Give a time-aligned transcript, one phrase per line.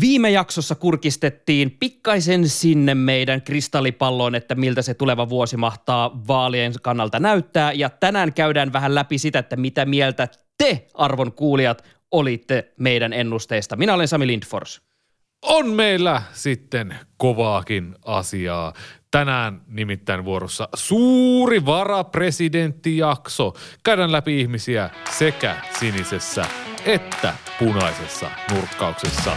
[0.00, 7.20] Viime jaksossa kurkistettiin pikkaisen sinne meidän kristallipalloon, että miltä se tuleva vuosi mahtaa vaalien kannalta
[7.20, 7.72] näyttää.
[7.72, 10.28] Ja tänään käydään vähän läpi sitä, että mitä mieltä
[10.58, 13.76] te, arvon kuulijat, olitte meidän ennusteista.
[13.76, 14.82] Minä olen Sami Lindfors.
[15.42, 18.72] On meillä sitten kovaakin asiaa.
[19.10, 23.52] Tänään nimittäin vuorossa suuri varapresidenttijakso.
[23.84, 26.46] Käydään läpi ihmisiä sekä sinisessä
[26.84, 29.36] että punaisessa nurkkauksessa.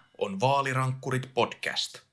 [0.21, 2.10] on Vaalirankkurit podcast.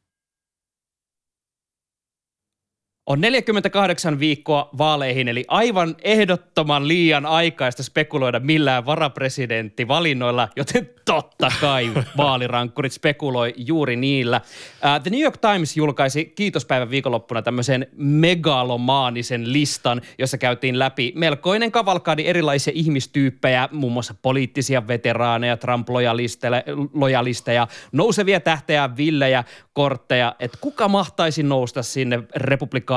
[3.09, 11.93] On 48 viikkoa vaaleihin, eli aivan ehdottoman liian aikaista spekuloida millään varapresidenttivalinnoilla, joten totta kai
[12.17, 14.37] vaalirankkurit spekuloi juuri niillä.
[14.37, 21.73] Uh, The New York Times julkaisi kiitospäivän viikonloppuna tämmöisen megalomaanisen listan, jossa käytiin läpi melkoinen
[21.73, 31.43] kavalkaadi erilaisia ihmistyyppejä, muun muassa poliittisia veteraaneja, Trump-lojalisteja, nousevia tähtejä, villejä, kortteja, että kuka mahtaisi
[31.43, 32.23] nousta sinne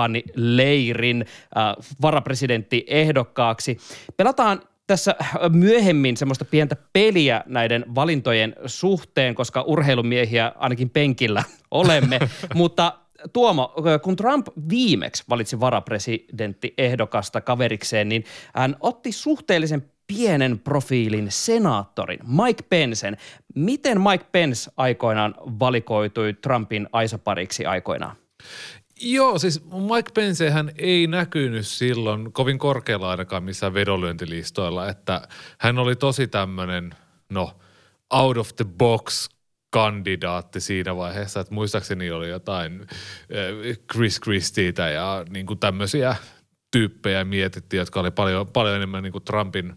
[0.07, 1.25] republikaanileirin
[1.57, 3.77] äh, varapresidenttiehdokkaaksi.
[4.17, 5.15] Pelataan tässä
[5.49, 12.19] myöhemmin semmoista pientä peliä näiden valintojen suhteen, koska urheilumiehiä ainakin penkillä olemme,
[12.55, 12.93] mutta
[13.33, 18.23] Tuomo, kun Trump viimeksi valitsi varapresidenttiehdokasta kaverikseen, niin
[18.55, 23.17] hän otti suhteellisen pienen profiilin senaattorin, Mike Pensen.
[23.55, 28.15] Miten Mike Pence aikoinaan valikoitui Trumpin aisapariksi aikoinaan?
[29.01, 35.95] Joo, siis Mike Pencehän ei näkynyt silloin kovin korkealla ainakaan missään vedonlyöntilistoilla, että hän oli
[35.95, 36.95] tosi tämmöinen,
[37.29, 37.59] no,
[38.13, 39.29] out of the box
[39.69, 46.15] kandidaatti siinä vaiheessa, että muistaakseni oli jotain äh, Chris Christieitä ja niin kuin tämmöisiä
[46.71, 49.75] tyyppejä mietittiin, jotka oli paljon, paljon enemmän niin kuin Trumpin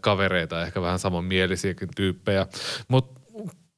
[0.00, 2.46] kavereita, ehkä vähän samanmielisiäkin tyyppejä.
[2.88, 3.17] Mutta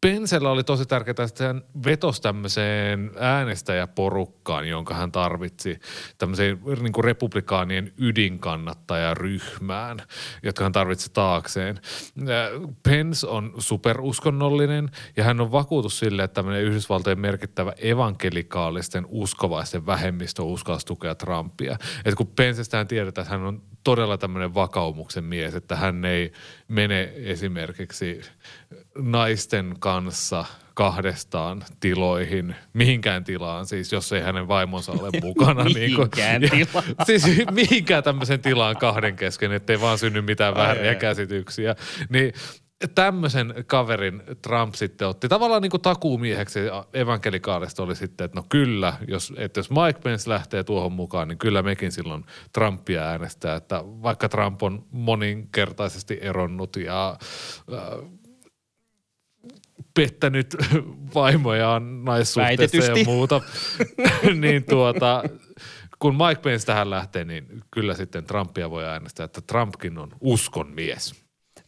[0.00, 5.80] Pensellä oli tosi tärkeää, että hän vetosi tämmöiseen äänestäjäporukkaan, jonka hän tarvitsi
[6.18, 9.98] tämmöiseen niin kuin republikaanien ydinkannattajaryhmään,
[10.42, 11.80] jotka hän tarvitsi taakseen.
[12.82, 20.42] Pence on superuskonnollinen ja hän on vakuutus sille, että tämmöinen Yhdysvaltojen merkittävä evankelikaalisten uskovaisten vähemmistö
[20.42, 21.76] uskalsi tukea Trumpia.
[22.04, 26.32] Et kun Pencestä tiedetään, että hän on todella tämmöinen vakaumuksen mies, että hän ei
[26.68, 28.20] mene esimerkiksi
[28.98, 35.64] naisten kanssa kahdestaan tiloihin, mihinkään tilaan, siis jos ei hänen vaimonsa ole mukana.
[35.64, 40.94] mihinkään niin kuin, ja, Siis mihinkään tämmöisen tilaan kahden kesken, ettei vaan synny mitään vääriä
[40.94, 41.74] käsityksiä.
[42.08, 42.32] Niin
[42.94, 46.60] tämmöisen kaverin Trump sitten otti tavallaan niin kuin takuumieheksi
[46.92, 51.38] evankelikaalista oli sitten, että no kyllä, jos, että jos Mike Pence lähtee tuohon mukaan, niin
[51.38, 57.16] kyllä mekin silloin Trumpia äänestää, että vaikka Trump on moninkertaisesti eronnut ja
[57.72, 57.80] äh,
[59.94, 60.56] pettänyt
[61.14, 63.40] vaimojaan naissuhteessa ja muuta,
[64.40, 65.22] niin tuota,
[65.98, 70.70] kun Mike Pence tähän lähtee, niin kyllä sitten Trumpia voi äänestää, että Trumpkin on uskon
[70.70, 71.14] mies.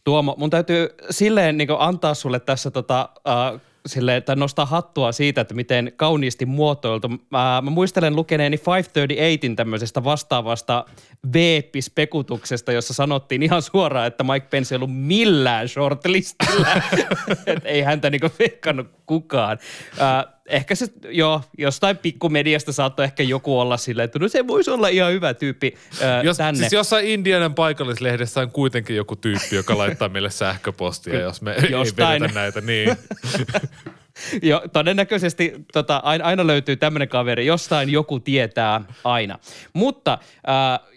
[0.03, 5.41] Tuomo, mun täytyy silleen niin antaa sulle tässä tota, äh, silleen, tai nostaa hattua siitä,
[5.41, 7.09] että miten kauniisti muotoiltu.
[7.09, 10.85] Mä, mä muistelen lukeneeni 538in tämmöisestä vastaavasta
[11.33, 16.67] veeppi-spekutuksesta, jossa sanottiin ihan suoraan, että Mike Pence ei ollut millään shortlistilla.
[17.47, 19.57] että ei häntä niinku veikkannut kukaan.
[20.01, 24.71] Äh, ehkä se, joo, jostain pikkumediasta saattoi ehkä joku olla silleen, että no se voisi
[24.71, 26.59] olla ihan hyvä tyyppi ää, jos, tänne.
[26.59, 32.13] Siis jossain Indianan paikallislehdessä on kuitenkin joku tyyppi, joka laittaa meille sähköpostia, jos me jostain.
[32.13, 32.61] ei vedetä näitä.
[32.61, 32.97] Niin.
[34.49, 39.39] Jo, todennäköisesti tota, aina, löytyy tämmöinen kaveri, jostain joku tietää aina.
[39.73, 40.19] Mutta äh,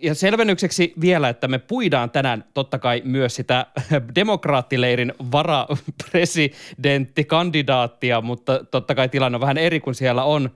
[0.03, 3.67] ja selvennykseksi vielä, että me puidaan tänään totta kai myös sitä
[4.15, 10.51] demokraattileirin varapresidenttikandidaattia, mutta totta kai tilanne on vähän eri, kun siellä on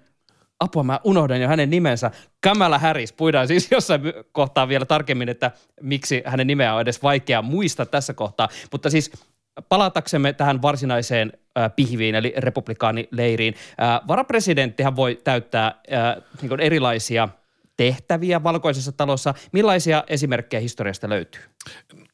[0.61, 2.11] apua, mä unohdan jo hänen nimensä.
[2.41, 4.01] Kamala Harris, puidaan siis jossain
[4.33, 8.49] kohtaa vielä tarkemmin, että miksi hänen nimeä on edes vaikea muistaa tässä kohtaa.
[8.73, 9.11] Mutta siis
[9.69, 11.33] palataksemme tähän varsinaiseen
[11.77, 13.55] pihviin, eli republikaanileiriin.
[14.09, 17.29] Varapresidenttihän voi täyttää äh, niin erilaisia
[17.77, 19.35] tehtäviä valkoisessa talossa.
[19.53, 21.43] Millaisia esimerkkejä historiasta löytyy?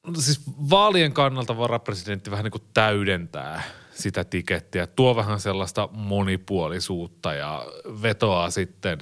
[0.07, 0.41] No, siis
[0.71, 7.67] vaalien kannalta varapresidentti vähän niin kuin täydentää sitä tikettiä, tuo vähän sellaista monipuolisuutta ja
[8.03, 8.99] vetoaa sitten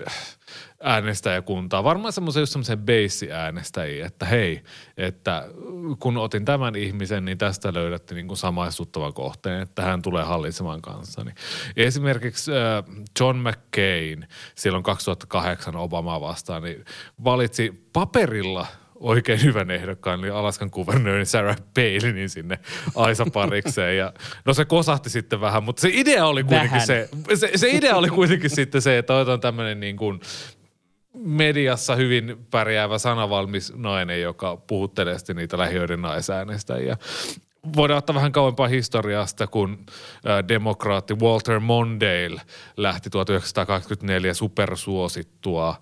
[0.85, 1.85] äänestäjäkuntaa.
[1.85, 4.63] Varmaan semmoisen just semmoisen beissi-äänestäjiä, että hei,
[4.97, 5.49] että
[5.99, 10.83] kun otin tämän ihmisen, niin tästä löydätte niin kuin samaistuttavan kohteen, että hän tulee hallitsemaan
[10.83, 11.31] kanssani.
[11.77, 12.85] Esimerkiksi äh,
[13.21, 16.85] John McCain silloin 2008 Obamaa vastaan, niin
[17.25, 18.67] valitsi paperilla–
[19.05, 22.59] oikein hyvän ehdokkaan, eli Alaskan kuvernööri Sarah Palinin sinne
[22.95, 23.97] Aisa parikseen.
[23.97, 24.13] Ja,
[24.45, 28.09] no se kosahti sitten vähän, mutta se idea oli kuitenkin se, se, se, idea oli
[28.09, 30.21] kuitenkin sitten se, että otetaan tämmöinen niin kuin
[31.15, 36.97] mediassa hyvin pärjäävä sanavalmis nainen, joka puhuttelee sitten niitä lähiöiden naisäänestäjiä.
[37.77, 39.87] Voidaan ottaa vähän kauempaa historiasta, kun
[40.49, 42.41] demokraatti Walter Mondale
[42.77, 45.81] lähti 1924 supersuosittua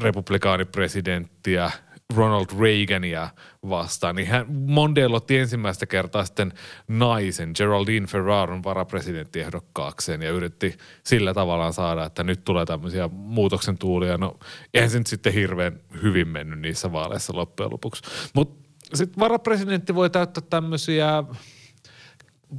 [0.00, 1.70] republikaanipresidenttiä
[2.16, 3.28] Ronald Reagania
[3.68, 6.52] vastaan, niin hän, Mondale otti ensimmäistä kertaa sitten
[6.88, 14.18] naisen, Geraldine Ferraron varapresidenttiehdokkaakseen ja yritti sillä tavallaan saada, että nyt tulee tämmöisiä muutoksen tuulia.
[14.18, 14.36] No
[14.74, 18.02] eihän se nyt sitten hirveän hyvin mennyt niissä vaaleissa loppujen lopuksi.
[18.34, 21.24] Mutta sitten varapresidentti voi täyttää tämmöisiä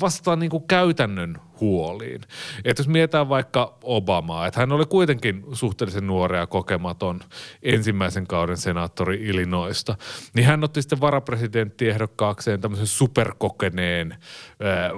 [0.01, 2.21] vastaan niin kuin käytännön huoliin.
[2.65, 7.19] Että jos mietitään vaikka Obamaa, että hän oli kuitenkin suhteellisen nuori ja kokematon
[7.63, 9.95] ensimmäisen kauden senaattori Illinoista,
[10.33, 14.15] niin hän otti sitten varapresidenttiehdokkaakseen tämmöisen superkokeneen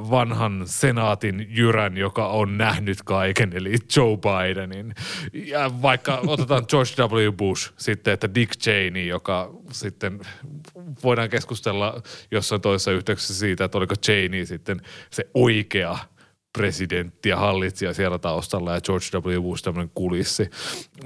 [0.10, 4.94] vanhan senaatin jyrän, joka on nähnyt kaiken, eli Joe Bidenin.
[5.33, 7.31] Ja vaikka otetaan George W.
[7.31, 10.19] Bush sitten, että Dick Cheney, joka sitten
[11.04, 12.01] voidaan keskustella
[12.31, 14.81] jossain toisessa yhteyksessä siitä, että oliko Cheney sitten
[15.12, 15.98] se oikea–
[16.58, 19.42] presidentti ja hallitsija siellä taustalla ja George W.
[19.42, 20.50] Bush tämmöinen kulissi.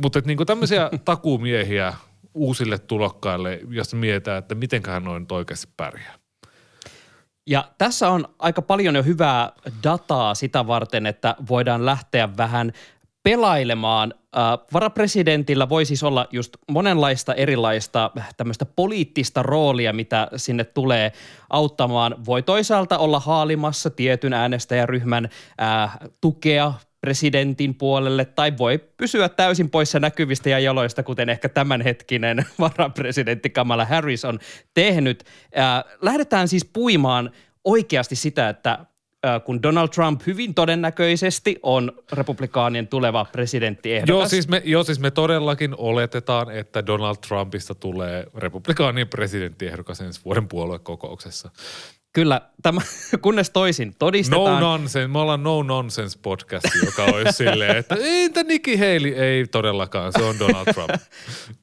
[0.02, 1.94] Mutta niinku tämmöisiä takuumiehiä
[2.34, 6.16] uusille tulokkaille, jos mietitään, että mitenköhän noin oikeasti pärjää.
[7.48, 9.52] Ja tässä on aika paljon jo hyvää
[9.84, 12.72] dataa sitä varten, että voidaan lähteä vähän
[13.30, 14.14] pelailemaan.
[14.38, 14.44] Äh,
[14.74, 21.12] varapresidentillä voi siis olla just monenlaista erilaista tämmöistä poliittista roolia, mitä sinne tulee
[21.50, 22.16] auttamaan.
[22.26, 25.30] Voi toisaalta olla haalimassa tietyn äänestäjäryhmän
[25.62, 32.46] äh, tukea presidentin puolelle tai voi pysyä täysin poissa näkyvistä ja jaloista, kuten ehkä tämänhetkinen
[32.60, 34.40] varapresidentti Kamala Harris on
[34.74, 35.24] tehnyt.
[35.58, 37.32] Äh, lähdetään siis puimaan
[37.64, 38.86] oikeasti sitä, että
[39.46, 44.10] kun Donald Trump hyvin todennäköisesti on republikaanien tuleva presidenttiehdokas.
[44.10, 50.22] Joo siis, me, joo, siis me todellakin oletetaan, että Donald Trumpista tulee republikaanien presidenttiehdokas ensi
[50.26, 51.50] vuoden puoluekokouksessa.
[52.14, 52.82] Kyllä, tämä,
[53.22, 54.46] kunnes toisin todistetaan.
[54.46, 59.14] No nonsense, me ollaan no nonsense podcast, joka olisi silleen, että entä Nikki Haley?
[59.16, 60.90] Ei todellakaan, se on Donald Trump.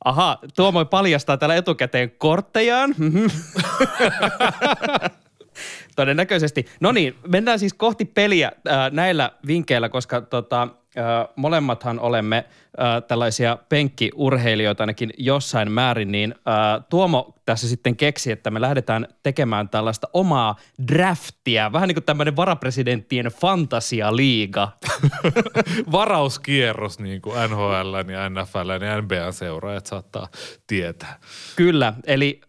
[0.04, 2.94] Aha, Tuomo paljastaa täällä etukäteen korttejaan.
[5.96, 6.66] Todennäköisesti.
[6.80, 10.68] No niin, mennään siis kohti peliä äh, näillä vinkkeillä, koska tota,
[11.36, 12.44] molemmathan olemme
[13.08, 16.34] tällaisia penkkiurheilijoita ainakin jossain määrin, niin
[16.90, 20.56] Tuomo tässä sitten keksi, että me lähdetään tekemään tällaista omaa
[20.88, 24.68] draftia, vähän niin kuin tämmöinen varapresidenttien fantasialiiga.
[25.92, 30.28] Varauskierros niin kuin NHL ja NFL ja NBA seuraajat saattaa
[30.66, 31.18] tietää.
[31.56, 32.40] Kyllä, eli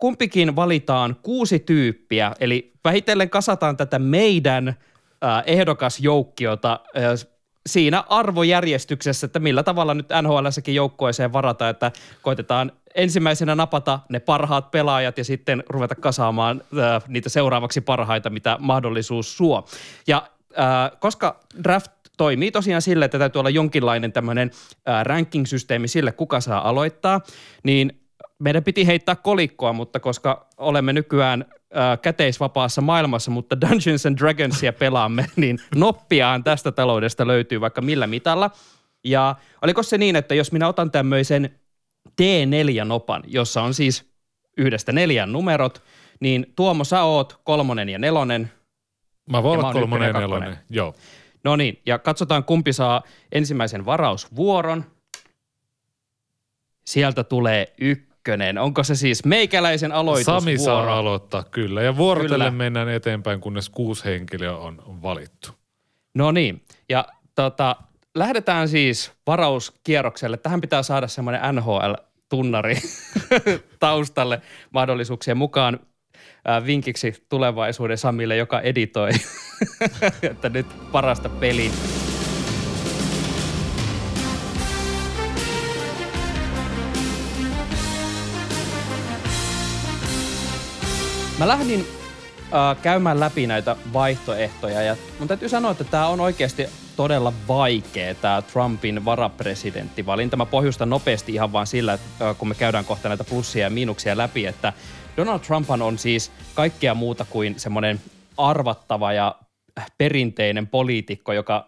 [0.00, 4.76] kumpikin valitaan kuusi tyyppiä, eli vähitellen kasataan tätä meidän
[5.46, 7.02] ehdokasjoukkiota äh,
[7.66, 11.92] siinä arvojärjestyksessä, että millä tavalla nyt NHLssäkin joukkueeseen varata, että
[12.22, 18.56] koitetaan ensimmäisenä napata ne parhaat pelaajat ja sitten ruveta kasaamaan äh, niitä seuraavaksi parhaita, mitä
[18.60, 19.66] mahdollisuus suo.
[20.06, 24.50] Ja äh, koska draft toimii tosiaan sille, että täytyy olla jonkinlainen tämmöinen
[24.88, 27.20] äh, ranking-systeemi sille, kuka saa aloittaa,
[27.62, 28.00] niin
[28.38, 34.72] meidän piti heittää kolikkoa, mutta koska olemme nykyään äh, käteisvapaassa maailmassa, mutta Dungeons and Dragonsia
[34.72, 38.50] pelaamme, niin noppiaan tästä taloudesta löytyy vaikka millä mitalla.
[39.04, 41.58] Ja oliko se niin, että jos minä otan tämmöisen
[42.08, 44.10] T4-nopan, jossa on siis
[44.56, 45.82] yhdestä neljän numerot,
[46.20, 48.50] niin Tuomo, sä oot kolmonen ja nelonen.
[49.30, 50.94] Mä voin olla kolmonen ja nelonen, joo.
[51.44, 53.02] No niin, ja katsotaan kumpi saa
[53.32, 54.84] ensimmäisen varausvuoron.
[56.86, 57.74] Sieltä tulee
[58.26, 58.58] ykkönen.
[58.58, 60.40] Onko se siis meikäläisen aloitusvuoro?
[60.40, 61.82] Sami saa aloittaa, kyllä.
[61.82, 65.48] Ja vuorotellen mennään eteenpäin, kunnes kuusi henkilöä on valittu.
[66.14, 67.76] No niin, ja tota,
[68.14, 70.36] lähdetään siis varauskierrokselle.
[70.36, 72.76] Tähän pitää saada semmoinen NHL-tunnari
[73.80, 74.40] taustalle
[74.70, 75.80] mahdollisuuksien mukaan
[76.66, 79.10] vinkiksi tulevaisuuden Samille, joka editoi,
[80.30, 81.70] että nyt parasta peliä.
[91.38, 91.86] Mä lähdin
[92.40, 96.66] äh, käymään läpi näitä vaihtoehtoja ja mun täytyy sanoa, että tämä on oikeasti
[96.96, 100.36] todella vaikea tämä Trumpin varapresidenttivalinta.
[100.36, 103.70] Mä pohjustan nopeasti ihan vaan sillä, että äh, kun me käydään kohta näitä plussia ja
[103.70, 104.72] miinuksia läpi, että
[105.16, 108.00] Donald Trump on siis kaikkea muuta kuin semmoinen
[108.36, 109.34] arvattava ja
[109.98, 111.66] perinteinen poliitikko, joka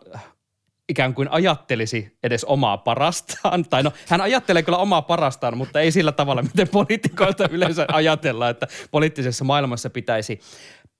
[0.88, 3.64] ikään kuin ajattelisi edes omaa parastaan.
[3.71, 8.50] Tai no, hän ajattelee kyllä omaa parastaan, mutta ei sillä tavalla, miten poliitikoilta yleensä ajatellaan,
[8.50, 10.40] että poliittisessa maailmassa pitäisi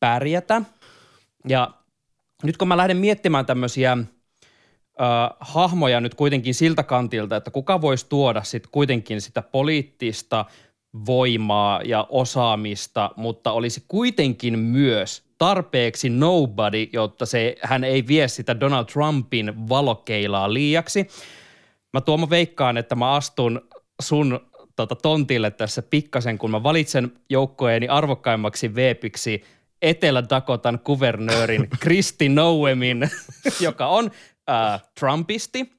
[0.00, 0.62] pärjätä.
[1.49, 1.71] Ja
[2.42, 4.07] nyt kun mä lähden miettimään tämmöisiä äh,
[5.40, 10.45] hahmoja nyt kuitenkin siltä kantilta, että kuka voisi tuoda sitten kuitenkin sitä poliittista
[11.07, 18.61] voimaa ja osaamista, mutta olisi kuitenkin myös tarpeeksi nobody, jotta se, hän ei vie sitä
[18.61, 21.09] Donald Trumpin valokeilaa liiaksi.
[21.92, 23.68] Mä Tuomo veikkaan, että mä astun
[24.02, 24.40] sun
[24.76, 29.45] tota, tontille tässä pikkasen, kun mä valitsen joukkoeeni arvokkaimmaksi veepiksi
[29.83, 33.11] Etelä-Dakotan kuvernöörin Kristi Noemin,
[33.61, 34.11] joka on
[34.50, 35.78] äh, Trumpisti.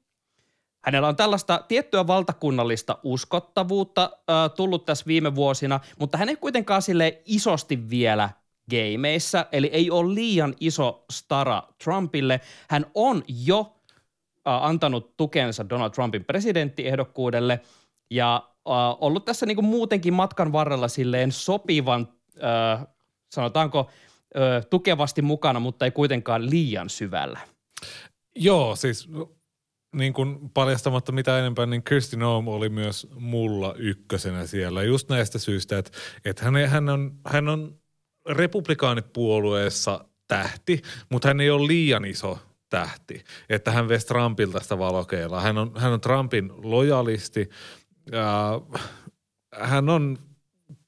[0.86, 6.82] Hänellä on tällaista tiettyä valtakunnallista uskottavuutta äh, tullut tässä viime vuosina, mutta hän ei kuitenkaan
[6.82, 8.30] sille isosti vielä
[8.70, 12.42] gameissa, eli ei ole liian iso stara Trumpille.
[12.70, 13.76] Hän on jo
[14.46, 17.60] antanut tukensa Donald Trumpin presidenttiehdokkuudelle
[18.10, 18.50] ja
[19.00, 22.08] ollut tässä niinku muutenkin matkan varrella silleen sopivan,
[22.44, 22.88] äh,
[23.30, 23.90] sanotaanko,
[24.38, 27.40] äh, tukevasti mukana, mutta ei kuitenkaan liian syvällä.
[28.36, 29.10] Joo, siis
[29.96, 34.84] niin kuin paljastamatta mitä enempää, niin Kirsti Noem oli myös mulla ykkösenä siellä.
[34.84, 35.92] Just näistä syistä, että,
[36.26, 37.79] että hän, hän, on, hän on
[38.30, 45.42] republikaanipuolueessa tähti, mutta hän ei ole liian iso tähti, että hän vesi Trumpilta sitä valokeilaa.
[45.42, 47.50] Hän on, hän on Trumpin lojalisti.
[48.12, 48.62] Ja
[49.56, 50.18] hän on,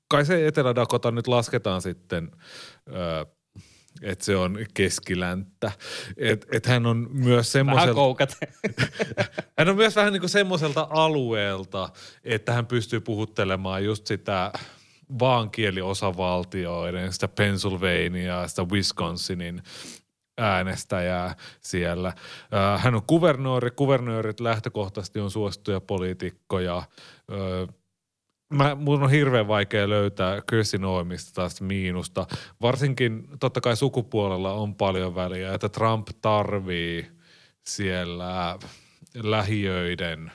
[0.08, 2.32] kai se Etelä-Dakota nyt lasketaan sitten,
[4.02, 5.72] että se on keskilänttä.
[6.18, 8.02] Että et hän on myös semmoiselta...
[9.58, 11.90] Hän on myös vähän niin kuin semmoiselta alueelta,
[12.24, 14.52] että hän pystyy puhuttelemaan just sitä–
[15.20, 19.64] vaankieliosavaltioiden, sitä Pennsylvania, sitä Wisconsinin
[20.38, 22.14] äänestäjää siellä.
[22.78, 23.72] Hän on kuvernööri.
[23.72, 26.84] Kuvernöörit lähtökohtaisesti on suosittuja poliitikkoja.
[28.54, 32.28] Mä, mun on hirveän vaikea löytää Kirsi Noemista taas miinusta.
[32.62, 37.12] Varsinkin totta kai sukupuolella on paljon väliä, että Trump tarvii
[37.68, 38.60] siellä
[39.16, 40.32] lähiöiden,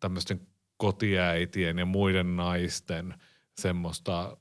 [0.00, 0.40] tämmöisten
[0.76, 3.14] kotiäitien ja muiden naisten–
[3.60, 4.36] semmoista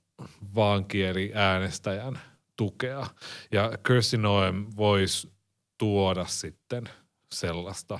[0.55, 2.19] vaankieli äänestäjän
[2.57, 3.07] tukea.
[3.51, 5.31] Ja Kirsty Noem voisi
[5.77, 6.83] tuoda sitten
[7.33, 7.99] sellaista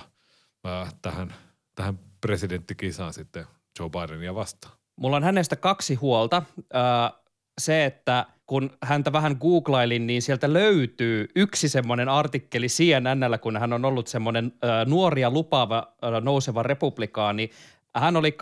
[0.64, 1.34] ää, tähän,
[1.74, 3.46] tähän presidenttikisaan sitten
[3.78, 4.74] Joe Bidenia vastaan.
[4.96, 6.42] Mulla on hänestä kaksi huolta.
[6.72, 7.12] Ää,
[7.60, 13.72] se, että kun häntä vähän googlailin, niin sieltä löytyy yksi semmoinen artikkeli CNNllä, kun hän
[13.72, 17.50] on ollut semmoinen ää, nuori ja lupaava ää, nouseva republikaani,
[17.94, 18.34] hän oli 2015-16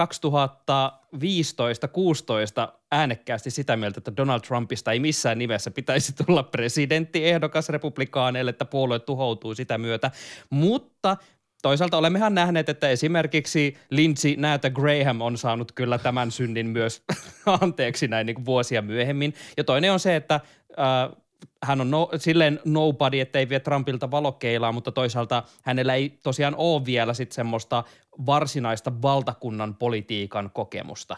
[2.90, 8.98] äänekkäästi sitä mieltä, että Donald Trumpista ei missään nimessä pitäisi tulla presidenttiehdokas republikaaneille, että puolue
[8.98, 10.10] tuhoutuu sitä myötä.
[10.50, 11.16] Mutta
[11.62, 17.02] toisaalta olemmehan nähneet, että esimerkiksi Lindsey Näytä Graham on saanut kyllä tämän synnin myös
[17.60, 19.34] anteeksi näin niin kuin vuosia myöhemmin.
[19.56, 20.42] Ja toinen on se, että äh,
[21.62, 26.84] hän on no, silleen nobody, ettei vie Trumpilta valokeilaa, mutta toisaalta hänellä ei tosiaan ole
[26.84, 27.84] vielä sit semmoista
[28.26, 31.16] varsinaista valtakunnan politiikan kokemusta.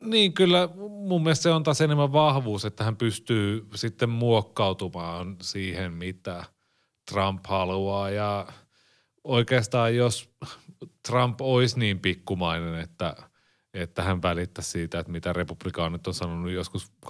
[0.00, 5.92] Niin, kyllä mun mielestä se on taas enemmän vahvuus, että hän pystyy sitten muokkautumaan siihen,
[5.92, 6.44] mitä
[7.10, 8.10] Trump haluaa.
[8.10, 8.46] Ja
[9.24, 10.30] oikeastaan jos
[11.08, 13.16] Trump olisi niin pikkumainen, että–
[13.74, 17.08] että hän välittäisi siitä, että mitä republikaanit on sanonut joskus 2015-2016,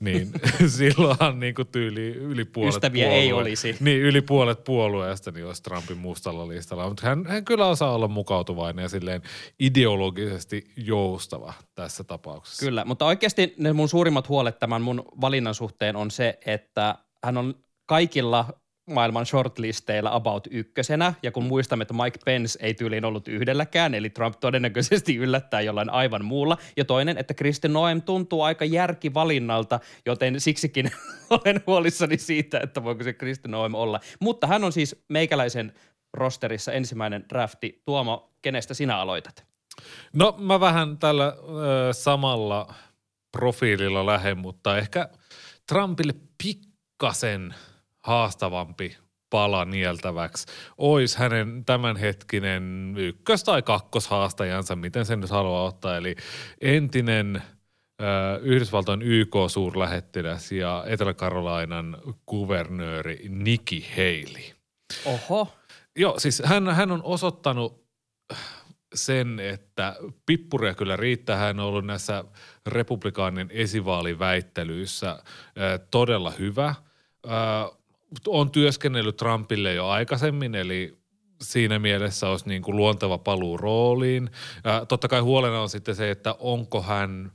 [0.00, 0.32] niin
[0.76, 3.76] silloinhan niin kuin tyyli yli puolet Ystäviä puolue, ei olisi.
[3.80, 6.88] Niin, yli puolet puolueesta niin olisi Trumpin mustalla listalla.
[6.88, 9.22] Mutta hän, hän kyllä osaa olla mukautuvainen ja silleen
[9.60, 12.66] ideologisesti joustava tässä tapauksessa.
[12.66, 17.36] Kyllä, mutta oikeasti ne mun suurimmat huolet tämän mun valinnan suhteen on se, että hän
[17.36, 17.54] on
[17.86, 18.44] kaikilla
[18.88, 24.10] maailman shortlisteilla about ykkösenä, ja kun muistamme, että Mike Pence ei tyyliin ollut yhdelläkään, eli
[24.10, 30.40] Trump todennäköisesti yllättää jollain aivan muulla, ja toinen, että Kristi Noem tuntuu aika järkivalinnalta, joten
[30.40, 30.90] siksikin
[31.30, 34.00] olen huolissani siitä, että voiko se Kristi Noem olla.
[34.20, 35.72] Mutta hän on siis meikäläisen
[36.12, 37.82] rosterissa ensimmäinen drafti.
[37.84, 39.44] Tuomo, kenestä sinä aloitat?
[40.12, 42.74] No mä vähän tällä ö, samalla
[43.32, 45.08] profiililla lähden, mutta ehkä
[45.66, 47.54] Trumpille pikkasen–
[48.08, 48.96] haastavampi
[49.30, 50.46] pala nieltäväksi
[50.78, 55.96] olisi hänen tämänhetkinen ykkös- tai kakkoshaastajansa, miten sen nyt haluaa ottaa.
[55.96, 56.16] Eli
[56.60, 57.42] entinen
[58.40, 61.96] Yhdysvaltojen YK-suurlähettiläs ja Etelä-Karolainan
[62.26, 64.54] kuvernööri Nikki Haley.
[65.04, 65.54] Oho.
[65.96, 67.84] Joo, siis hän, hän on osoittanut
[68.94, 69.96] sen, että
[70.26, 71.36] pippuria kyllä riittää.
[71.36, 72.24] Hän on ollut näissä
[72.66, 75.22] republikaanin esivaaliväittelyissä
[75.90, 76.74] todella hyvä.
[78.26, 80.98] On työskennellyt Trumpille jo aikaisemmin, eli
[81.42, 84.30] siinä mielessä olisi niin kuin luonteva paluu rooliin.
[84.56, 87.32] Ö, totta kai huolena on sitten se, että onko hän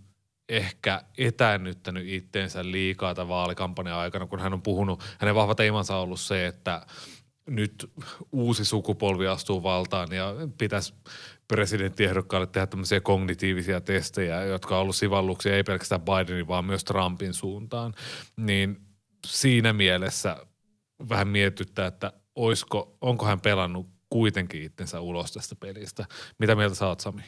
[0.50, 6.03] ehkä etäännyttänyt itteensä liikaa tämän vaalikampanjan aikana, kun hän on puhunut, hänen vahva teemansa on
[6.03, 6.86] ollut se, että
[7.50, 7.92] nyt
[8.32, 10.94] uusi sukupolvi astuu valtaan ja pitäisi
[11.48, 17.34] presidenttiehdokkaalle tehdä tämmöisiä kognitiivisia testejä, jotka on ollut sivalluksia ei pelkästään Bidenin, vaan myös Trumpin
[17.34, 17.94] suuntaan.
[18.38, 18.82] Niin
[19.27, 20.38] siinä mielessä
[21.10, 26.05] vähän mietityttää, että oisko, onko hän pelannut kuitenkin itsensä ulos tästä pelistä.
[26.39, 27.22] Mitä mieltä sä oot, Sami?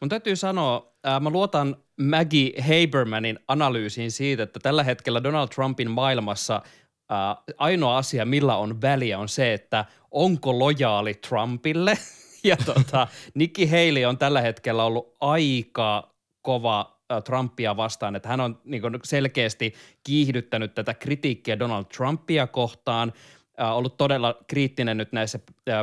[0.00, 5.90] Mun täytyy sanoa, ää, mä luotan Maggie Habermanin analyysiin siitä, että tällä hetkellä Donald Trumpin
[5.90, 6.62] maailmassa
[7.10, 11.98] ää, ainoa asia, millä on väliä, on se, että onko lojaali Trumpille.
[12.44, 16.93] Ja tota, Nikki Haley on tällä hetkellä ollut aika kova
[17.24, 23.12] Trumpia vastaan, että hän on niin kuin selkeästi kiihdyttänyt tätä kritiikkiä Donald Trumpia kohtaan,
[23.58, 25.38] ollut todella kriittinen nyt näissä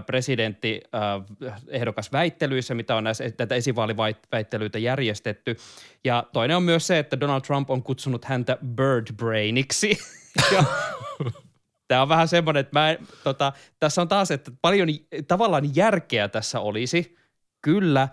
[0.06, 5.58] presidenttiehdokasväittelyissä, mitä on näissä tätä esivaaliväittelyitä järjestetty.
[6.04, 9.98] Ja toinen on myös se, että Donald Trump on kutsunut häntä bird brainiksi.
[10.56, 10.64] ja
[11.92, 14.88] Tämä on vähän semmoinen, että mä, en- tota, tässä on taas, että paljon
[15.28, 17.16] tavallaan järkeä tässä olisi,
[17.62, 18.08] kyllä,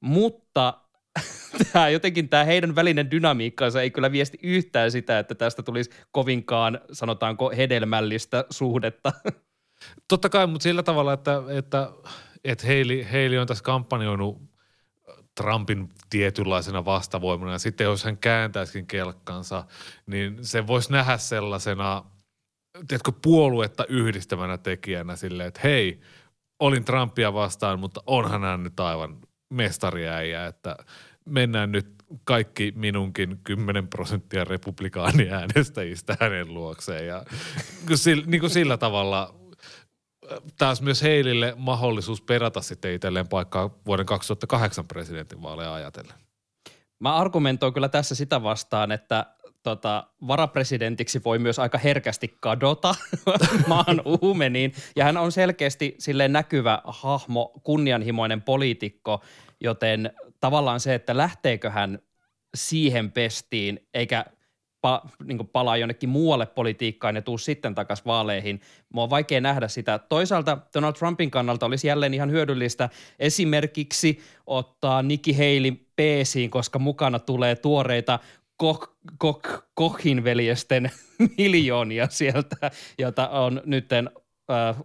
[0.00, 0.74] mutta
[1.72, 6.80] tämä jotenkin tämä heidän välinen dynamiikkansa ei kyllä viesti yhtään sitä, että tästä tulisi kovinkaan,
[6.92, 9.12] sanotaanko, hedelmällistä suhdetta.
[10.08, 11.90] Totta kai, mutta sillä tavalla, että, että,
[12.44, 14.50] että Heili, Heili on tässä kampanjoinut
[15.34, 17.52] Trumpin tietynlaisena vastavoimana.
[17.52, 19.64] Ja sitten jos hän kääntäisikin kelkkansa,
[20.06, 22.04] niin se voisi nähdä sellaisena,
[22.88, 26.00] tiedätkö, puoluetta yhdistävänä tekijänä silleen, että hei,
[26.58, 29.18] olin Trumpia vastaan, mutta onhan hän nyt aivan
[29.50, 30.76] mestariäijä, että
[31.24, 31.86] mennään nyt
[32.24, 37.06] kaikki minunkin 10 prosenttia republikaaniäänestäjistä hänen luokseen.
[37.06, 37.24] Ja
[37.94, 39.34] sillä, niin kuin sillä tavalla
[40.58, 46.14] taas myös Heilille mahdollisuus perata sitten itselleen paikkaa vuoden 2008 presidentinvaaleja ajatellen.
[46.98, 49.26] Mä argumentoin kyllä tässä sitä vastaan, että
[49.62, 52.94] tota, varapresidentiksi voi myös aika herkästi kadota
[53.66, 54.72] maan uumeniin.
[54.96, 59.22] Ja hän on selkeästi silleen näkyvä hahmo, kunnianhimoinen poliitikko,
[59.60, 61.98] joten tavallaan se, että lähteekö hän
[62.54, 64.24] siihen pestiin, eikä
[64.80, 68.60] pa, niin palaa jonnekin muualle politiikkaan ja tuu sitten takaisin vaaleihin.
[68.92, 69.98] Mua on vaikea nähdä sitä.
[69.98, 77.18] Toisaalta Donald Trumpin kannalta olisi jälleen ihan hyödyllistä esimerkiksi ottaa Nikki Haley peesiin, koska mukana
[77.18, 78.18] tulee tuoreita
[78.60, 80.90] Koch, Koch, Kochin veljesten
[81.38, 84.08] miljoonia sieltä, jota on nyt äh,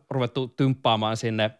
[0.09, 1.51] ruvettu tymppaamaan sinne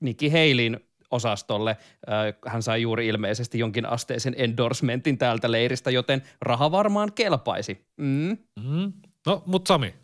[0.00, 1.70] Nikki Haleyn osastolle.
[1.70, 7.86] Äh, Hän sai juuri ilmeisesti jonkin asteisen endorsementin täältä leiristä, joten raha varmaan kelpaisi.
[7.96, 8.38] Mm.
[8.64, 8.92] Mm.
[9.26, 9.94] No, mutta Sami,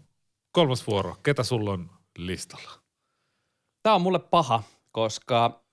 [0.52, 1.16] kolmas vuoro.
[1.22, 2.70] Ketä sulla on listalla?
[3.82, 5.64] Tämä on mulle paha, koska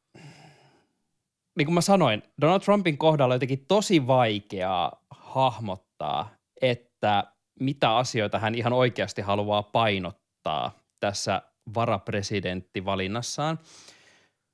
[1.58, 5.03] niin kuin mä sanoin, Donald Trumpin kohdalla on jotenkin tosi vaikeaa
[5.36, 6.30] hahmottaa,
[6.62, 7.24] että
[7.60, 11.41] mitä asioita hän ihan oikeasti haluaa painottaa tässä
[11.76, 13.60] varapresidenttivalinnassaan.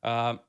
[0.08, 0.40] Äh,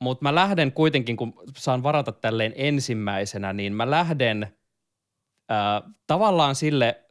[0.00, 7.04] Mutta mä lähden kuitenkin, kun saan varata tälleen ensimmäisenä, niin mä lähden äh, tavallaan sille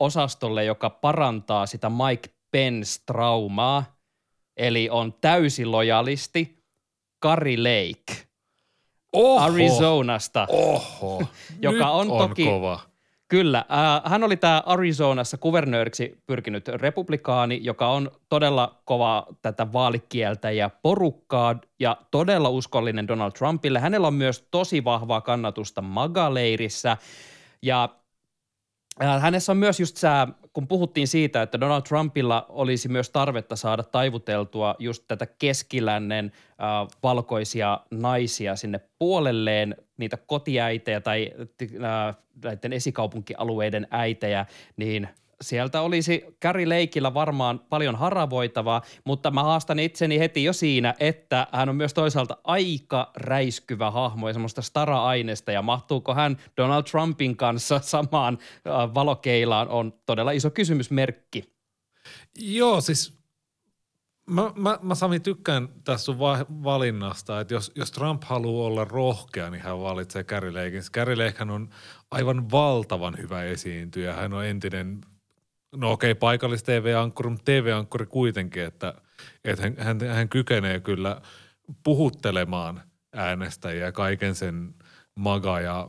[0.00, 3.84] osastolle, joka parantaa sitä Mike Pence-traumaa,
[4.56, 6.64] eli on täysi lojalisti
[7.18, 8.25] Kari Lake
[9.12, 10.46] Oho, Arizonasta.
[10.50, 11.22] Oho,
[11.62, 12.80] Joka Nyt on on toki- kova.
[13.28, 20.50] Kyllä, äh, hän oli tämä Arizonassa kuvernööriksi pyrkinyt republikaani, joka on todella kova tätä vaalikieltä
[20.50, 23.78] ja porukkaa ja todella uskollinen Donald Trumpille.
[23.80, 26.96] Hänellä on myös tosi vahvaa kannatusta MAGA-leirissä
[27.62, 27.88] ja
[29.00, 33.82] hänessä on myös just sää, kun puhuttiin siitä, että Donald Trumpilla olisi myös tarvetta saada
[33.82, 43.86] taivuteltua just tätä keskilännen äh, valkoisia naisia sinne puolelleen, niitä kotiäitejä tai äh, näiden esikaupunkialueiden
[43.90, 45.08] äitejä, niin
[45.40, 51.46] sieltä olisi Gary Leikillä varmaan paljon haravoitavaa, mutta mä haastan itseni heti jo siinä, että
[51.52, 57.36] hän on myös toisaalta aika räiskyvä hahmo ja semmoista stara-aineesta ja mahtuuko hän Donald Trumpin
[57.36, 61.44] kanssa samaan äh, valokeilaan on todella iso kysymysmerkki.
[62.38, 63.16] Joo, siis
[64.30, 68.84] Mä, mä, mä Sami tykkään tässä sun va- valinnasta, että jos, jos Trump haluaa olla
[68.84, 70.24] rohkea, niin hän valitsee.
[70.24, 70.52] Gary
[71.16, 71.68] Lakehän on
[72.10, 74.12] aivan valtavan hyvä esiintyjä.
[74.12, 75.00] Hän on entinen,
[75.76, 78.94] no okei, paikallis TV-ankkuri, mutta TV-ankkuri kuitenkin, että,
[79.44, 81.20] että hän, hän, hän kykenee kyllä
[81.82, 84.74] puhuttelemaan äänestäjiä kaiken sen
[85.14, 85.88] maga- ja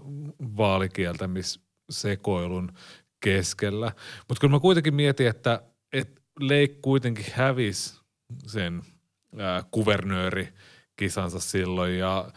[0.58, 2.71] vaalikieltämissekoilun
[3.19, 3.91] keskellä.
[4.28, 5.62] Mutta kyllä mä kuitenkin mietin, että,
[5.93, 8.02] että Lake kuitenkin hävisi
[8.47, 8.82] sen
[9.38, 12.32] ää, kuvernöörikisansa silloin ja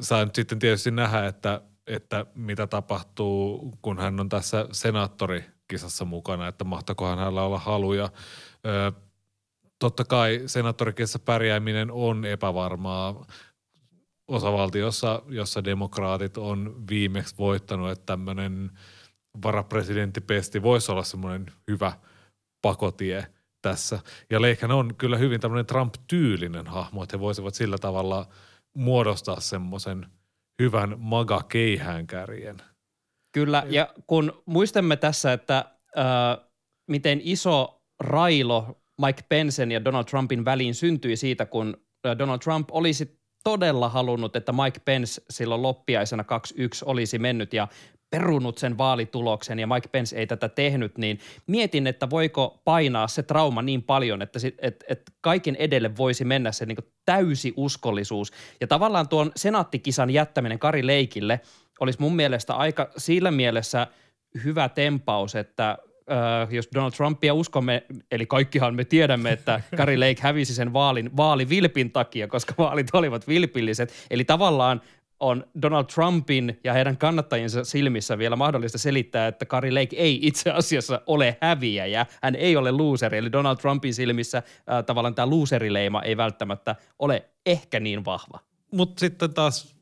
[0.00, 4.68] saa nyt sitten tietysti nähdä, että, että mitä tapahtuu, kun hän on tässä
[5.66, 8.10] senaattorikisassa mukana, että mahtakohan hänellä olla haluja.
[8.66, 8.92] Ö,
[9.78, 13.26] totta kai senaattorikisassa pärjääminen on epävarmaa
[14.28, 18.70] osavaltiossa, jossa demokraatit on viimeksi voittanut, että tämmöinen
[19.44, 21.92] varapresidenttipesti voisi olla semmoinen hyvä
[22.62, 23.26] pakotie
[23.62, 23.98] tässä.
[24.30, 28.26] Ja Leikhän on kyllä hyvin tämmöinen Trump-tyylinen hahmo, että he voisivat sillä tavalla
[28.74, 30.06] muodostaa semmoisen
[30.62, 32.56] hyvän maga keihäänkärjen.
[33.36, 35.64] Kyllä, ja kun muistamme tässä, että
[35.98, 36.04] äh,
[36.86, 41.76] miten iso railo Mike Pensen ja Donald Trumpin väliin syntyi siitä, kun
[42.18, 46.26] Donald Trump olisi todella halunnut, että Mike Pence silloin loppiaisena 2-1
[46.84, 47.68] olisi mennyt ja
[48.10, 53.22] perunut sen vaalituloksen ja Mike Pence ei tätä tehnyt, niin mietin, että voiko painaa se
[53.22, 58.32] trauma niin paljon, että, sit, et, et kaiken edelle voisi mennä se niin täysi uskollisuus.
[58.60, 61.40] Ja tavallaan tuon senaattikisan jättäminen Kari Leikille
[61.80, 63.86] olisi mun mielestä aika sillä mielessä
[64.44, 65.78] hyvä tempaus, että
[66.10, 71.16] Uh, jos Donald Trumpia uskomme, eli kaikkihan me tiedämme, että Kari Lake hävisi sen vaalin
[71.16, 73.92] vaalivilpin takia, koska vaalit olivat vilpilliset.
[74.10, 74.80] Eli tavallaan
[75.20, 80.50] on Donald Trumpin ja heidän kannattajiensa silmissä vielä mahdollista selittää, että Kari Lake ei itse
[80.50, 82.06] asiassa ole häviäjä.
[82.22, 87.24] Hän ei ole looseri, eli Donald Trumpin silmissä äh, tavallaan tämä looserileima ei välttämättä ole
[87.46, 88.40] ehkä niin vahva.
[88.72, 89.76] Mutta sitten taas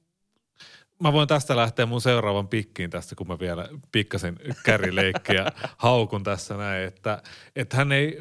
[1.02, 6.56] mä voin tästä lähteä mun seuraavan pikkiin tästä, kun mä vielä pikkasen kärileikkiä haukun tässä
[6.56, 7.22] näin, että,
[7.56, 8.20] että hän ei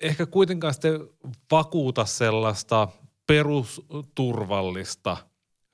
[0.00, 1.00] ehkä kuitenkaan sitten
[1.50, 2.88] vakuuta sellaista
[3.26, 5.16] perusturvallista–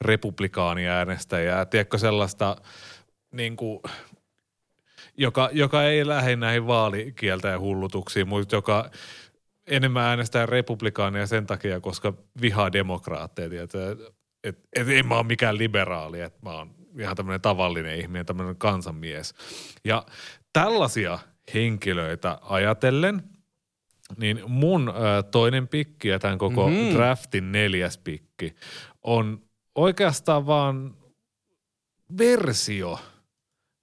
[0.03, 2.57] republikaaniäänestäjää, tiedätkö sellaista,
[3.33, 3.81] niin kuin,
[5.17, 8.91] joka, joka ei lähde näihin vaalikieltä ja hullutuksiin, mutta joka
[9.67, 13.63] enemmän äänestää republikaania sen takia, koska vihaa demokraatteja.
[13.63, 13.79] Että
[14.45, 18.57] et, et, en mä ole mikään liberaali, että mä oon ihan tämmöinen tavallinen ihminen, tämmöinen
[18.57, 19.35] kansanmies.
[19.85, 20.07] Ja
[20.53, 21.19] tällaisia
[21.55, 23.23] henkilöitä ajatellen,
[24.17, 26.95] niin mun ö, toinen pikki ja tämän koko mm-hmm.
[26.95, 28.55] draftin neljäs pikki
[29.03, 29.43] on
[29.75, 30.97] oikeastaan vaan
[32.19, 32.99] versio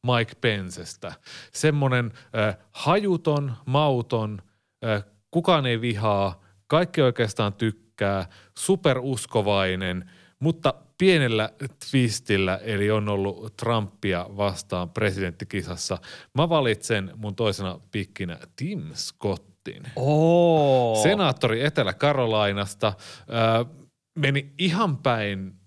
[0.08, 1.14] Mike Pencestä.
[1.52, 4.42] Semmoinen äh, hajuton, mauton,
[4.86, 8.26] äh, kukaan ei vihaa, kaikki oikeastaan tykkää,
[8.58, 11.50] superuskovainen, mutta pienellä
[11.90, 15.98] twistillä, eli on ollut Trumpia vastaan presidenttikisassa.
[16.34, 19.84] Mä valitsen mun toisena pikkinä Tim Scottin.
[19.96, 21.04] Oh.
[21.04, 22.88] Senaattori Etelä-Karolainasta.
[22.88, 23.76] Äh,
[24.16, 25.59] meni ihan päin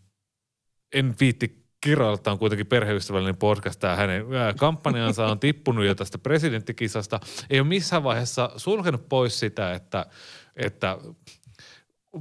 [0.93, 3.83] en viitti kirjoittaa on kuitenkin perheystävällinen podcast.
[3.83, 4.25] ja hänen
[4.57, 7.21] kampanjansa on tippunut jo tästä presidenttikisasta.
[7.51, 10.07] Ei ole missään vaiheessa sulkenut pois sitä, että,
[10.57, 10.99] että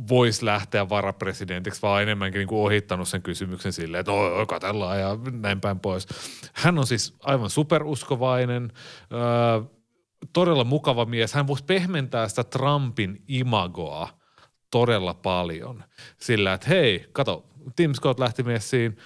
[0.10, 5.18] voisi lähteä varapresidentiksi, vaan enemmänkin niin kuin ohittanut sen kysymyksen silleen, että oi, katellaan ja
[5.32, 6.08] näin päin pois.
[6.54, 8.72] Hän on siis aivan superuskovainen,
[9.12, 9.62] öö,
[10.34, 11.34] todella mukava mies.
[11.34, 14.10] Hän voisi pehmentää sitä Trumpin imagoa
[14.72, 15.84] todella paljon
[16.18, 18.98] sillä, että hei, kato, Tim Scott lähti messiin,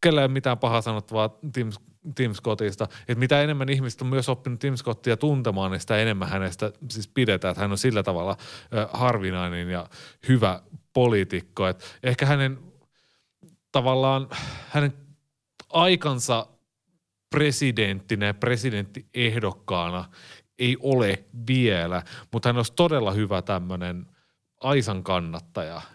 [0.00, 1.70] kellä ei mitään pahaa sanottavaa Tim,
[2.14, 2.84] Tim Scottista.
[3.00, 7.08] Että mitä enemmän ihmiset on myös oppinut Tim Scottia tuntemaan, niin sitä enemmän hänestä siis
[7.08, 7.52] pidetään.
[7.52, 8.36] Että hän on sillä tavalla
[8.74, 9.86] ö, harvinainen ja
[10.28, 11.68] hyvä poliitikko.
[11.68, 12.58] Että ehkä hänen
[13.72, 14.28] tavallaan,
[14.68, 14.92] hänen
[15.72, 16.46] aikansa
[17.30, 20.04] presidenttinä ja presidenttiehdokkaana
[20.58, 22.02] ei ole vielä,
[22.32, 24.06] mutta hän olisi todella hyvä tämmöinen
[24.60, 25.80] Aisan kannattaja–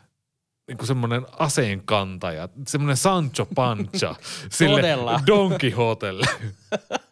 [0.70, 4.16] niin kuin semmoinen aseenkantaja, semmoinen Sancho Pancha
[4.50, 4.82] sille
[5.28, 6.26] Don Quixotelle.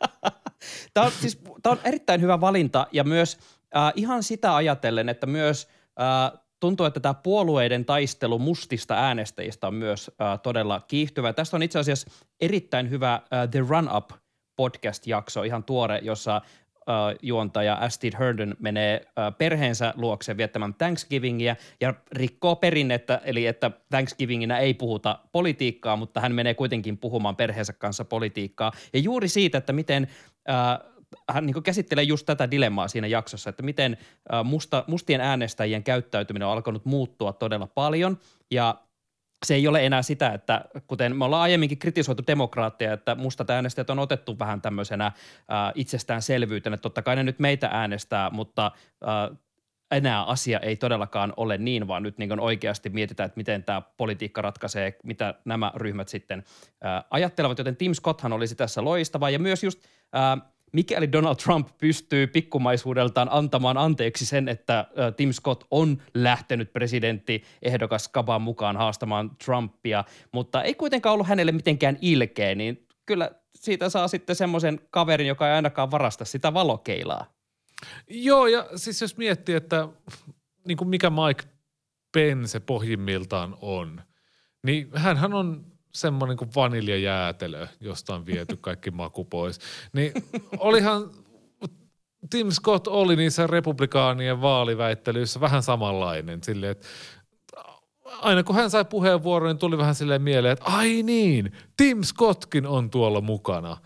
[0.93, 3.37] tämä, on, siis, tämä on erittäin hyvä valinta ja myös
[3.75, 5.67] äh, ihan sitä ajatellen, että myös
[5.99, 11.33] äh, tuntuu, että tämä puolueiden taistelu mustista äänestäjistä on myös äh, todella kiihtyvä.
[11.33, 14.09] Tästä on itse asiassa erittäin hyvä äh, The Run Up
[14.55, 16.41] podcast-jakso, ihan tuore, jossa
[17.21, 19.05] juontaja Astrid Herndon menee
[19.37, 26.35] perheensä luokse viettämään Thanksgivingia ja rikkoo perinnettä, eli että Thanksgivinginä ei puhuta politiikkaa, mutta hän
[26.35, 28.71] menee kuitenkin puhumaan perheensä kanssa politiikkaa.
[28.93, 30.07] Ja juuri siitä, että miten
[31.29, 33.97] hän niin käsittelee just tätä dilemmaa siinä jaksossa, että miten
[34.43, 38.17] musta, mustien äänestäjien käyttäytyminen on alkanut muuttua todella paljon
[38.51, 38.75] ja
[39.45, 43.89] se ei ole enää sitä, että kuten me ollaan aiemminkin kritisoitu demokraatteja, että mustat äänestäjät
[43.89, 45.13] on otettu vähän tämmöisenä äh,
[45.75, 48.71] itsestäänselvyytenä, totta kai ne nyt meitä äänestää, mutta
[49.07, 49.37] äh,
[49.91, 54.41] enää asia ei todellakaan ole niin, vaan nyt niin oikeasti mietitään, että miten tämä politiikka
[54.41, 56.43] ratkaisee, mitä nämä ryhmät sitten
[56.81, 59.29] ää, ajattelevat, joten Tim Scotthan olisi tässä loistava.
[59.29, 59.79] Ja myös just
[60.13, 60.37] ää,
[60.73, 68.07] mikäli Donald Trump pystyy pikkumaisuudeltaan antamaan anteeksi sen, että Tim Scott on lähtenyt presidentti ehdokas
[68.07, 74.07] Kaban mukaan haastamaan Trumpia, mutta ei kuitenkaan ollut hänelle mitenkään ilkeä, niin kyllä siitä saa
[74.07, 77.33] sitten semmoisen kaverin, joka ei ainakaan varasta sitä valokeilaa.
[78.09, 79.87] Joo, ja siis jos miettii, että
[80.67, 81.43] niin kuin mikä Mike
[82.11, 84.01] Pence pohjimmiltaan on,
[84.63, 85.65] niin hän on
[85.97, 89.59] semmoinen kuin vaniljajäätelö, josta on viety kaikki maku pois.
[89.93, 90.11] Niin
[90.57, 91.11] olihan
[92.29, 96.43] Tim Scott oli niissä republikaanien vaaliväittelyissä vähän samanlainen.
[96.43, 96.87] Silleen, että
[98.05, 102.67] aina kun hän sai puheenvuoron, niin tuli vähän silleen mieleen, että ai niin, Tim Scottkin
[102.67, 103.77] on tuolla mukana.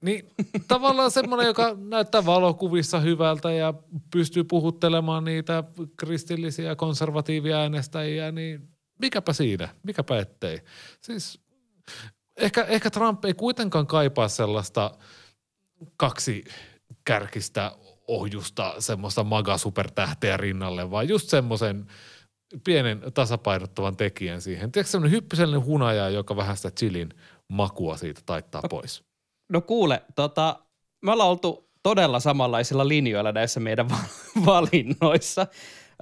[0.00, 0.30] Niin
[0.68, 3.74] tavallaan semmoinen, joka näyttää valokuvissa hyvältä ja
[4.12, 5.64] pystyy puhuttelemaan niitä
[5.96, 10.60] kristillisiä konservatiivia äänestäjiä, niin mikäpä siinä, mikäpä ettei.
[11.00, 11.45] Siis
[12.36, 14.90] ehkä, ehkä Trump ei kuitenkaan kaipaa sellaista
[15.96, 16.44] kaksi
[17.04, 17.72] kärkistä
[18.08, 21.86] ohjusta, semmoista maga-supertähteä rinnalle, vaan just semmoisen–
[22.64, 24.72] pienen tasapainottavan tekijän siihen.
[24.72, 27.08] Tiedätkö semmoinen hyppysellinen hunaja, joka vähän sitä chilin
[27.48, 29.04] makua siitä taittaa no, pois?
[29.52, 30.56] No kuule, tota,
[31.04, 33.88] me ollaan oltu todella samanlaisilla linjoilla näissä meidän
[34.46, 35.46] valinnoissa.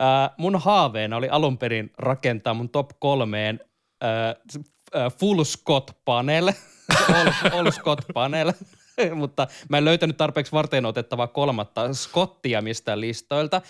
[0.03, 3.61] Äh, mun haaveena oli alun perin rakentaa mun top kolmeen
[4.05, 4.11] äh,
[5.21, 6.53] full Scott panel,
[7.15, 8.53] all, all Scott panel,
[9.15, 13.63] mutta mä en löytänyt tarpeeksi varten otettavaa kolmatta Scottia mistään listoilta.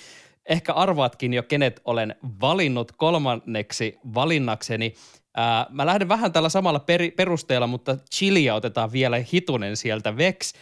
[0.49, 4.95] Ehkä arvaatkin jo, kenet olen valinnut kolmanneksi valinnakseni.
[5.37, 10.53] Ää, mä lähden vähän tällä samalla peri- perusteella, mutta Chilia otetaan vielä hitunen sieltä Vex.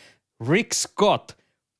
[0.50, 1.32] Rick Scott,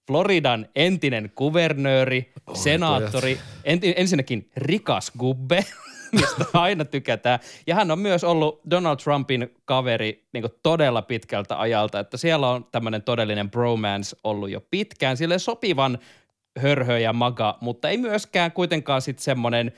[0.07, 5.65] Floridan entinen kuvernööri, senaattori, enti- ensinnäkin rikas gubbe,
[6.13, 7.39] mistä aina tykätään.
[7.67, 12.65] Ja hän on myös ollut Donald Trumpin kaveri niin todella pitkältä ajalta, että siellä on
[12.65, 15.17] tämmöinen todellinen bromance ollut jo pitkään.
[15.17, 15.99] Sille sopivan
[16.59, 19.73] hörhö ja maga, mutta ei myöskään kuitenkaan sitten semmoinen,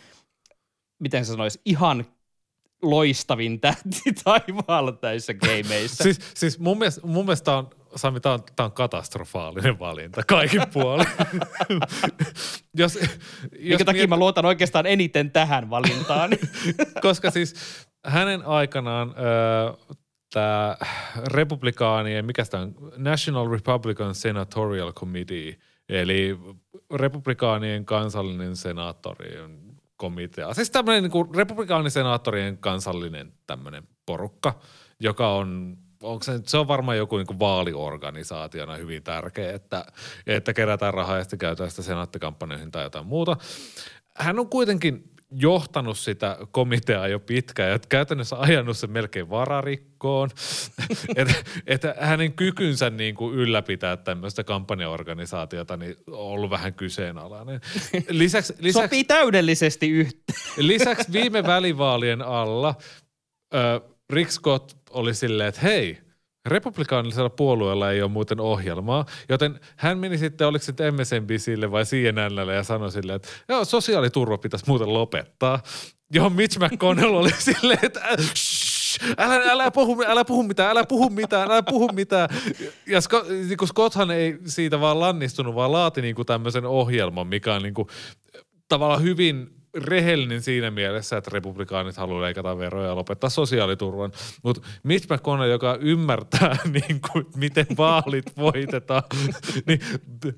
[0.99, 2.07] miten se sanoisi, ihan
[2.83, 6.05] loistavin tähti taivaalla näissä gameissa.
[6.05, 10.62] siis, siis mun mielestä, mun mielestä on, Sami, tämä on, tämä on katastrofaalinen valinta kaikin
[10.72, 11.07] puolin.
[12.76, 12.98] jos, jos
[13.52, 14.11] Minkä takia miet...
[14.11, 16.30] mä luotan oikeastaan eniten tähän valintaan.
[17.02, 17.54] Koska siis
[18.07, 19.96] hänen aikanaan äh,
[20.33, 20.76] tämä
[21.33, 25.57] republikaanien, mikä tämä on, National Republican Senatorial Committee–
[25.88, 26.38] Eli
[26.94, 29.38] republikaanien kansallinen senaattori
[29.96, 30.54] komitea.
[30.54, 34.61] Siis tämmöinen niin republikaanisenaattorien kansallinen tämmöinen porukka,
[35.00, 39.85] joka on onko se, se on varmaan joku niin vaaliorganisaationa hyvin tärkeä, että,
[40.27, 43.37] että kerätään rahaa ja sitten käytetään sitä senaattikampanjoihin tai jotain muuta.
[44.17, 50.31] Hän on kuitenkin johtanut sitä komiteaa jo pitkään ja käytännössä ajanut sen melkein vararikkoon.
[51.17, 51.35] että
[51.67, 57.61] et hänen kykynsä niin kuin ylläpitää tämmöistä kampanjaorganisaatiota niin on ollut vähän kyseenalainen.
[58.09, 60.38] Lisäksi, lisäksi, Sopii täydellisesti yhteen.
[60.57, 62.75] lisäksi viime välivaalien alla
[63.55, 65.98] äh, Rick Scott oli silleen, että hei–
[66.46, 72.54] Republikaanisella puolueella ei ole muuten ohjelmaa, joten hän meni sitten, oliko se MSNBClle vai CNNlle
[72.54, 75.62] ja sanoi silleen, että joo, sosiaaliturva pitäisi muuten lopettaa.
[76.12, 78.00] Johon Mitch McConnell oli silleen, että
[79.18, 82.28] älä, älä, puhu, älä puhu mitään, älä puhu mitään, älä puhu mitään.
[82.87, 87.54] Ja Scott, niin Scotthan ei siitä vaan lannistunut, vaan laati niin kuin tämmöisen ohjelman, mikä
[87.54, 87.88] on niin kuin,
[88.68, 94.12] tavallaan hyvin rehellinen siinä mielessä, että republikaanit haluaa leikata veroja ja lopettaa sosiaaliturvan.
[94.42, 96.56] Mutta Mitch McConnell, joka ymmärtää,
[96.88, 99.02] niin kuin, miten vaalit voitetaan,
[99.66, 99.80] niin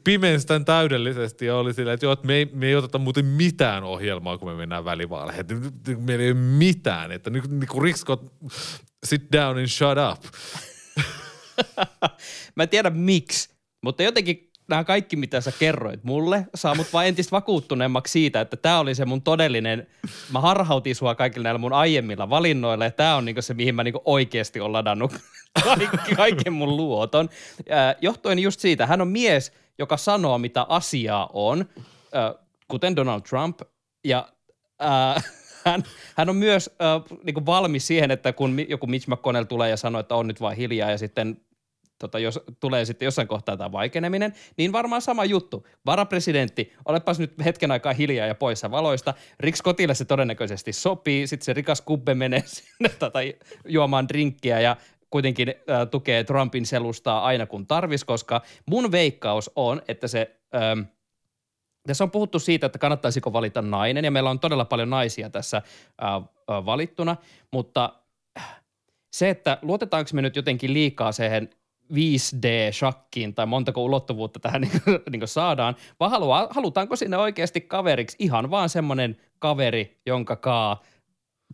[0.04, 3.24] pimensi tämän täydellisesti ja oli silleen, että, joo, että me, ei, me ei oteta muuten
[3.24, 5.46] mitään ohjelmaa, kun me mennään välivaaleihin.
[5.98, 7.12] Meillä ei ole mitään.
[7.12, 8.32] Että niin, niin kuin Rick Scott,
[9.04, 10.24] sit down and shut up.
[12.56, 13.48] Mä en tiedä miksi,
[13.82, 18.56] mutta jotenkin nämä kaikki, mitä sä kerroit mulle, saa mut vaan entistä vakuuttuneemmaksi siitä, että
[18.56, 19.86] tämä oli se mun todellinen,
[20.32, 23.84] mä harhautin sua kaikilla näillä mun aiemmilla valinnoilla, ja tämä on niinku se, mihin mä
[23.84, 25.12] niinku oikeasti olen ladannut
[25.64, 27.28] kaikki, kaiken mun luoton.
[28.00, 31.64] johtuen just siitä, hän on mies, joka sanoo, mitä asiaa on,
[32.68, 33.60] kuten Donald Trump,
[34.04, 34.28] ja
[35.64, 35.84] hän,
[36.16, 40.00] hän on myös äh, niin valmis siihen, että kun joku Mitch McConnell tulee ja sanoo,
[40.00, 41.40] että on nyt vain hiljaa ja sitten
[41.98, 45.66] tota, jos tulee sitten jossain kohtaa tämä vaikeneminen, niin varmaan sama juttu.
[45.86, 49.14] Varapresidentti, olepas nyt hetken aikaa hiljaa ja poissa valoista.
[49.40, 53.18] Rick Scottille se todennäköisesti sopii, sitten se rikas kubbe menee sinne tota,
[53.68, 54.76] juomaan drinkkiä ja
[55.10, 60.36] kuitenkin äh, tukee Trumpin selustaa aina kun tarvis, koska mun veikkaus on, että se...
[60.54, 60.80] Ähm,
[61.86, 65.56] tässä on puhuttu siitä, että kannattaisiko valita nainen, ja meillä on todella paljon naisia tässä
[65.56, 67.16] äh, valittuna,
[67.52, 67.92] mutta
[69.12, 71.50] se, että luotetaanko me nyt jotenkin liikaa siihen
[71.92, 77.60] 5D-shakkiin tai montako ulottuvuutta tähän niin kuin, niin kuin saadaan, vai halua, halutaanko sinne oikeasti
[77.60, 80.82] kaveriksi ihan vaan semmoinen kaveri, jonka kaa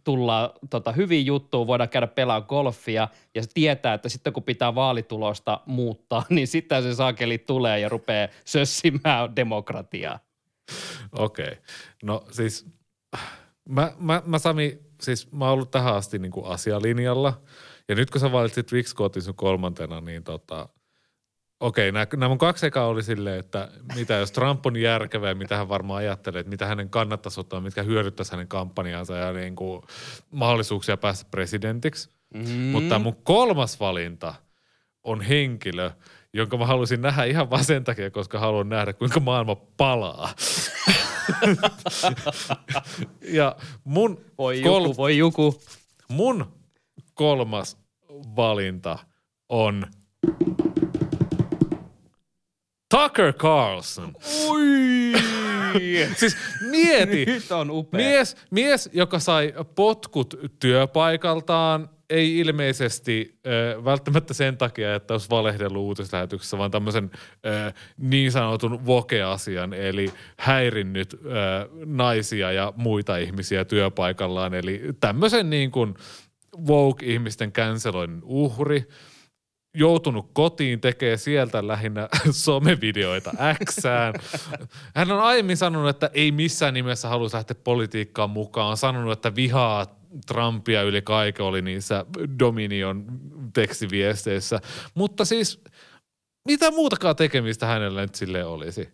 [0.05, 5.61] tullaan tota, hyvin juttuun, voidaan käydä pelaa golfia ja tietää, että sitten kun pitää vaalitulosta
[5.67, 10.19] muuttaa, niin sitten se saakeli tulee ja rupeaa sössimään demokratiaa.
[11.19, 11.45] Okei.
[11.45, 11.57] Okay.
[12.03, 12.67] No siis
[13.69, 17.43] mä, mä, mä Sami, siis mä oon ollut tähän asti niin kuin asialinjalla.
[17.89, 20.69] Ja nyt kun sä valitsit Rick Scottin sun kolmantena, niin tota,
[21.61, 25.29] okei, okay, nämä, nämä mun kaksi ekaa oli silleen, että mitä jos Trump on järkevä
[25.29, 29.33] ja mitä hän varmaan ajattelee, että mitä hänen kannattaisi ottaa, mitkä hyödyttäisi hänen kampanjaansa ja
[29.33, 29.83] niin kuin
[30.31, 32.11] mahdollisuuksia päästä presidentiksi.
[32.35, 32.55] Mm-hmm.
[32.55, 34.35] Mutta mun kolmas valinta
[35.05, 35.91] on henkilö,
[36.33, 40.35] jonka mä halusin nähdä ihan vaan sen takia, koska haluan nähdä, kuinka maailma palaa.
[43.39, 45.61] ja mun Voi joku, voi joku.
[46.09, 46.53] Mun
[47.15, 47.77] kolmas
[48.37, 48.99] valinta
[49.49, 49.87] on
[52.91, 54.13] Tucker Carlson.
[54.49, 55.13] Ui!
[56.17, 56.37] Siis
[56.71, 58.01] mieti, Nyt on upea.
[58.01, 65.83] mies, mies, joka sai potkut työpaikaltaan, ei ilmeisesti ö, välttämättä sen takia, että olisi valehdellut
[65.83, 67.11] uutislähetyksessä, vaan tämmöisen
[67.47, 71.19] ö, niin sanotun voke-asian, eli häirinnyt ö,
[71.85, 74.55] naisia ja muita ihmisiä työpaikallaan.
[74.55, 75.95] Eli tämmöisen niin kuin
[76.69, 78.89] woke-ihmisten canceloinnin uhri,
[79.75, 83.33] joutunut kotiin, tekee sieltä lähinnä somevideoita
[83.65, 84.15] Xään.
[84.95, 88.71] Hän on aiemmin sanonut, että ei missään nimessä haluaisi lähteä politiikkaan mukaan.
[88.71, 92.05] On sanonut, että vihaa Trumpia yli kaiken oli niissä
[92.39, 93.05] Dominion
[93.53, 94.61] tekstiviesteissä.
[94.95, 95.61] Mutta siis
[96.49, 98.89] mitä muutakaan tekemistä hänellä nyt sille olisi?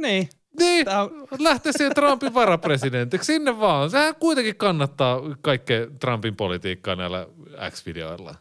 [0.00, 0.28] Niin.
[0.58, 1.28] Niin, Tää on...
[1.38, 3.90] lähtee siihen Trumpin varapresidentiksi, sinne vaan.
[3.90, 7.26] Sehän kuitenkin kannattaa kaikkea Trumpin politiikkaa näillä
[7.70, 8.34] X-videoilla.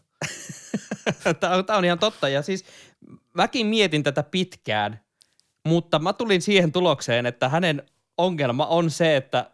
[1.39, 2.29] Tämä on, on ihan totta.
[2.29, 2.65] Ja siis
[3.33, 4.99] mäkin mietin tätä pitkään,
[5.67, 7.83] mutta mä tulin siihen tulokseen, että hänen
[8.17, 9.51] ongelma on se, että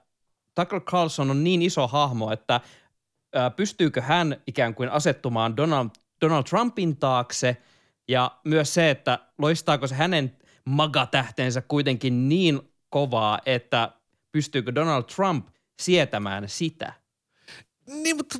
[0.56, 2.62] Tucker Carlson on niin iso hahmo, että
[3.56, 5.90] pystyykö hän ikään kuin asettumaan Donald,
[6.22, 7.58] Donald Trumpin taakse
[8.08, 13.92] ja myös se, että loistaako se hänen magatähtensä kuitenkin niin kovaa, että
[14.32, 15.48] pystyykö Donald Trump
[15.82, 16.94] sietämään sitä.
[17.88, 18.40] Niin, mutta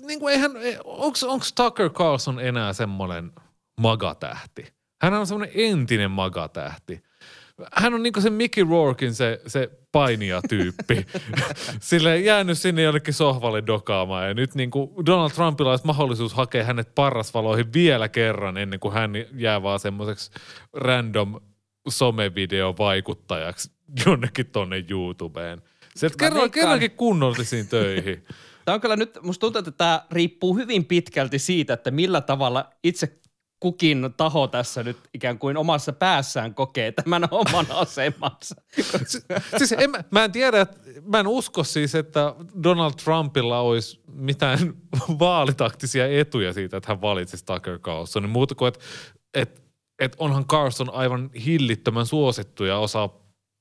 [0.00, 0.52] niin kuin eihän,
[0.84, 3.32] onko Tucker Carlson enää semmoinen
[3.80, 4.72] magatähti?
[5.02, 7.02] Hän on semmoinen entinen magatähti.
[7.72, 11.06] Hän on niinku se Mickey Rourkin se, se painijatyyppi.
[11.80, 16.94] Sille jäänyt sinne jonnekin sohvalle dokaamaan ja nyt niinku Donald Trumpilla olisi mahdollisuus hakea hänet
[16.94, 20.30] parrasvaloihin vielä kerran ennen kuin hän jää vaan semmoiseksi
[20.72, 21.40] random
[21.88, 23.70] somevideo-vaikuttajaksi
[24.06, 25.62] jonnekin tonne YouTubeen.
[25.96, 28.26] Sieltä kerran, kerrankin kunnollisiin töihin.
[28.64, 32.70] Tämä on kyllä nyt, musta tuntuu, että tämä riippuu hyvin pitkälti siitä, että millä tavalla
[32.84, 33.18] itse
[33.62, 38.54] kukin taho tässä nyt ikään kuin omassa päässään kokee tämän oman asemansa.
[39.06, 39.24] Si-
[39.58, 40.66] siis en, mä- en tiedä,
[41.04, 44.58] mä en usko siis, että Donald Trumpilla olisi mitään
[45.18, 48.30] vaalitaktisia etuja siitä, että hän valitsisi Tucker Carlsonin.
[48.30, 48.80] Muuta kuin, että
[49.34, 49.62] et,
[49.98, 53.08] et onhan Carlson aivan hillittömän suosittu ja osaa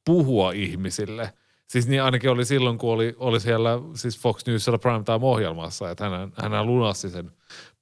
[0.06, 1.34] puhua ihmisille.
[1.68, 6.52] Siis niin ainakin oli silloin, kun oli, oli siellä siis Fox Newsilla Primetime-ohjelmassa, että hän,
[6.52, 7.32] hän lunasti sen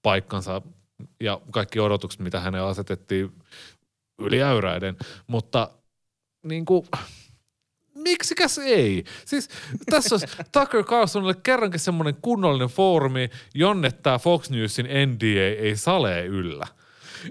[0.01, 0.61] paikkansa
[1.19, 3.31] ja kaikki odotukset, mitä hänelle asetettiin
[4.19, 4.97] yli äyräiden.
[5.27, 5.69] Mutta
[6.43, 6.87] niin kuin,
[7.95, 9.03] miksikäs ei?
[9.25, 9.49] Siis
[9.89, 16.25] tässä olisi Tucker Carlsonille kerrankin semmoinen kunnollinen foorumi, jonne tämä Fox Newsin NDA ei salee
[16.25, 16.67] yllä.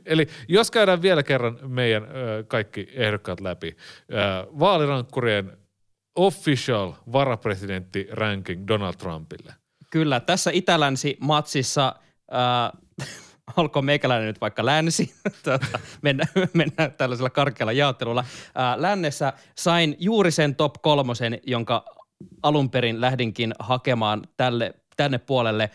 [0.07, 3.77] Eli jos käydään vielä kerran meidän ö, kaikki ehdokkaat läpi.
[4.13, 4.15] Ö,
[4.59, 5.57] vaalirankkurien
[6.17, 9.55] official varapresidentti ranking Donald Trumpille.
[9.91, 11.95] Kyllä, tässä Itä-Länsi-matsissa
[12.33, 13.09] äh,
[13.57, 15.15] olkoon meikäläinen nyt vaikka länsi,
[15.45, 18.25] tuota, mennään, mennään tällaisella karkealla jaottelulla.
[18.77, 21.85] Lännessä sain juuri sen top kolmosen, jonka
[22.43, 25.71] alun perin lähdinkin hakemaan tälle, tänne puolelle.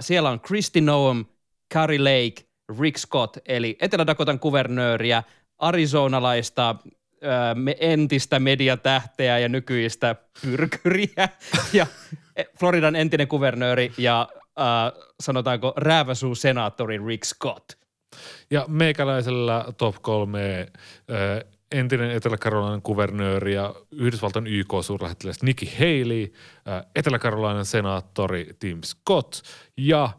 [0.00, 1.24] Siellä on Kristi Noem,
[1.74, 2.46] Carrie Lake,
[2.80, 5.22] Rick Scott, eli Etelä-Dakotan kuvernööriä,
[5.58, 6.76] arizonalaista
[7.54, 11.28] me- entistä mediatähteä ja nykyistä pyrkyriä
[11.72, 11.86] ja
[12.58, 14.28] Floridan entinen kuvernööri ja
[14.60, 17.72] äh, sanotaanko rääväsuu senaattori Rick Scott.
[18.50, 26.32] Ja meikäläisellä top kolme äh, entinen Etelä-Karolainan kuvernööri ja Yhdysvaltain YK-suurlähettiläs Nikki Haley,
[26.68, 29.34] äh, Etelä-Karolainan senaattori Tim Scott
[29.76, 30.10] ja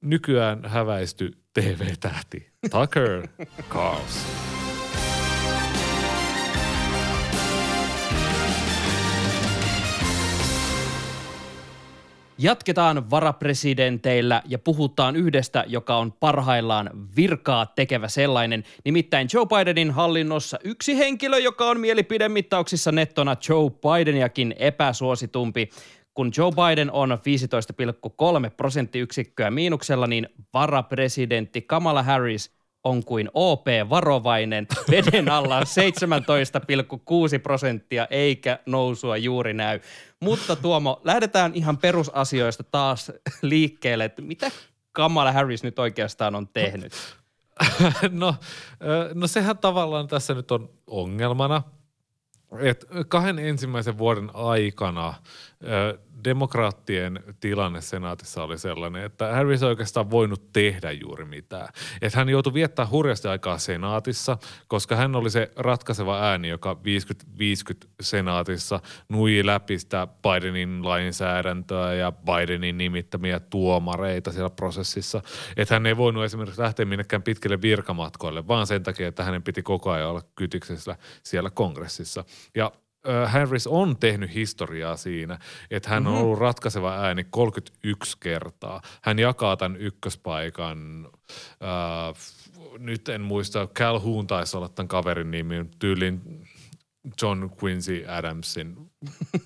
[0.00, 3.28] nykyään häväisty TV-tähti Tucker
[3.72, 4.67] Carlson.
[12.40, 18.64] Jatketaan varapresidenteillä ja puhutaan yhdestä, joka on parhaillaan virkaa tekevä sellainen.
[18.84, 25.68] Nimittäin Joe Bidenin hallinnossa yksi henkilö, joka on mielipidemittauksissa nettona Joe Bideniakin epäsuositumpi.
[26.14, 32.57] Kun Joe Biden on 15,3 prosenttiyksikköä miinuksella, niin varapresidentti Kamala Harris
[32.88, 35.66] on kuin OP varovainen, veden alla 17,6
[37.42, 39.80] prosenttia eikä nousua juuri näy.
[40.20, 43.12] Mutta Tuomo, lähdetään ihan perusasioista taas
[43.42, 44.50] liikkeelle, että mitä
[44.92, 46.92] Kamala Harris nyt oikeastaan on tehnyt?
[48.10, 48.34] no,
[49.14, 51.62] no sehän tavallaan tässä nyt on ongelmana,
[52.60, 55.14] että kahden ensimmäisen vuoden aikana
[56.24, 61.68] demokraattien tilanne senaatissa oli sellainen, että Harris ei oikeastaan voinut tehdä juuri mitään.
[62.02, 64.38] Että hän joutui viettää hurjasti aikaa senaatissa,
[64.68, 66.76] koska hän oli se ratkaiseva ääni, joka
[67.84, 75.22] 50-50 senaatissa nui läpi sitä Bidenin lainsäädäntöä ja Bidenin nimittämiä tuomareita siellä prosessissa.
[75.56, 79.62] Että hän ei voinut esimerkiksi lähteä minnekään pitkille virkamatkoille, vaan sen takia, että hänen piti
[79.62, 82.24] koko ajan olla kytyksessä siellä kongressissa.
[82.54, 82.72] Ja
[83.26, 85.38] Harris on tehnyt historiaa siinä,
[85.70, 86.22] että hän on Mhm.
[86.22, 88.80] ollut ratkaiseva ääni 31 kertaa.
[89.02, 91.08] Hän jakaa tämän ykköspaikan,
[91.62, 92.14] äh,
[92.78, 96.20] nyt en muista, Calhoun taisi olla tämän kaverin nimi, tyylin
[97.22, 98.76] John Quincy Adamsin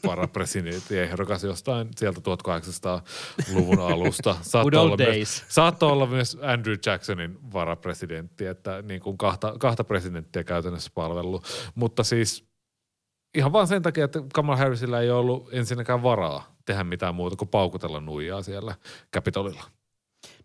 [0.06, 4.36] varapresidentti ehdokas jostain sieltä 1800-luvun alusta.
[4.42, 9.84] Saattoi old olla, myös, saattoi olla myös Andrew Jacksonin varapresidentti, että niin kuin kahta, kahta
[9.84, 11.46] presidenttiä käytännössä palvellut.
[11.74, 12.51] Mutta siis
[13.34, 17.48] ihan vaan sen takia, että Kamala Harrisilla ei ollut ensinnäkään varaa tehdä mitään muuta kuin
[17.48, 18.74] paukutella nuijaa siellä
[19.14, 19.62] Capitolilla.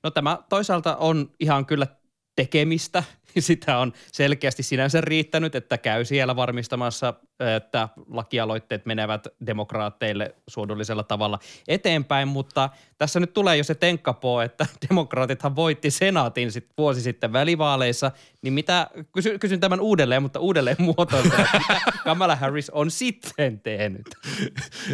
[0.04, 1.88] No tämä toisaalta on ihan kyllä
[2.36, 3.04] tekemistä.
[3.42, 7.14] Sitä on selkeästi sinänsä riittänyt, että käy siellä varmistamassa,
[7.56, 14.66] että lakialoitteet menevät demokraatteille suodullisella tavalla eteenpäin, mutta tässä nyt tulee jo se tenkkapoo, että
[14.90, 18.12] demokraatithan voitti senaatin sit vuosi sitten välivaaleissa,
[18.42, 21.48] niin mitä, kysyn, kysyn tämän uudelleen, mutta uudelleen mitä
[22.04, 24.06] Kamala Harris on sitten tehnyt?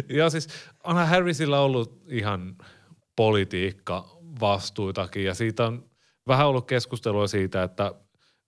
[0.08, 0.48] Ja siis
[0.84, 2.56] onhan Harrisilla ollut ihan
[3.16, 5.84] politiikka vastuitakin ja siitä on
[6.28, 7.94] vähän ollut keskustelua siitä, että,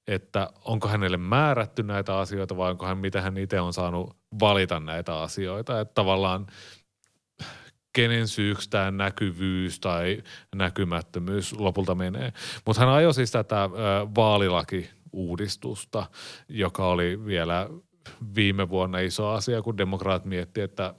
[0.06, 4.80] että onko hänelle määrätty näitä asioita vai onko hän, miten hän itse on saanut valita
[4.80, 5.80] näitä asioita.
[5.80, 6.46] Että tavallaan
[7.92, 10.22] kenen syyksi tämä näkyvyys tai
[10.54, 12.32] näkymättömyys lopulta menee.
[12.66, 13.70] Mutta hän ajoi siis tätä
[14.16, 16.06] vaalilaki-uudistusta,
[16.48, 17.68] joka oli vielä
[18.34, 20.94] viime vuonna iso asia, kun demokraat miettii, että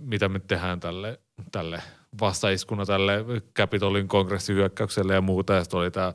[0.00, 1.20] mitä me tehdään tälle,
[1.52, 1.82] tälle
[2.20, 3.24] vastaiskuna tälle
[3.56, 5.52] Capitolin kongressihyökkäykselle ja muuta.
[5.52, 6.12] Ja oli tämä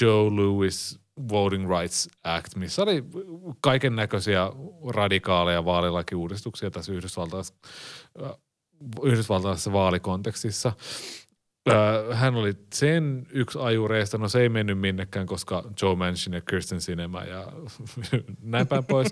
[0.00, 3.04] Joe Lewis Voting Rights Act, missä oli
[3.60, 4.50] kaiken näköisiä
[4.88, 7.54] radikaaleja vaalilakiuudistuksia tässä Yhdysvaltaisessa,
[8.22, 8.30] äh,
[9.02, 10.72] Yhdysvaltaisessa vaalikontekstissa.
[11.68, 16.40] Ö, Hän oli sen yksi ajureista, no se ei mennyt minnekään, koska Joe Manchin ja
[16.40, 17.52] Kirsten Sinema ja
[18.42, 19.08] näin päin pois.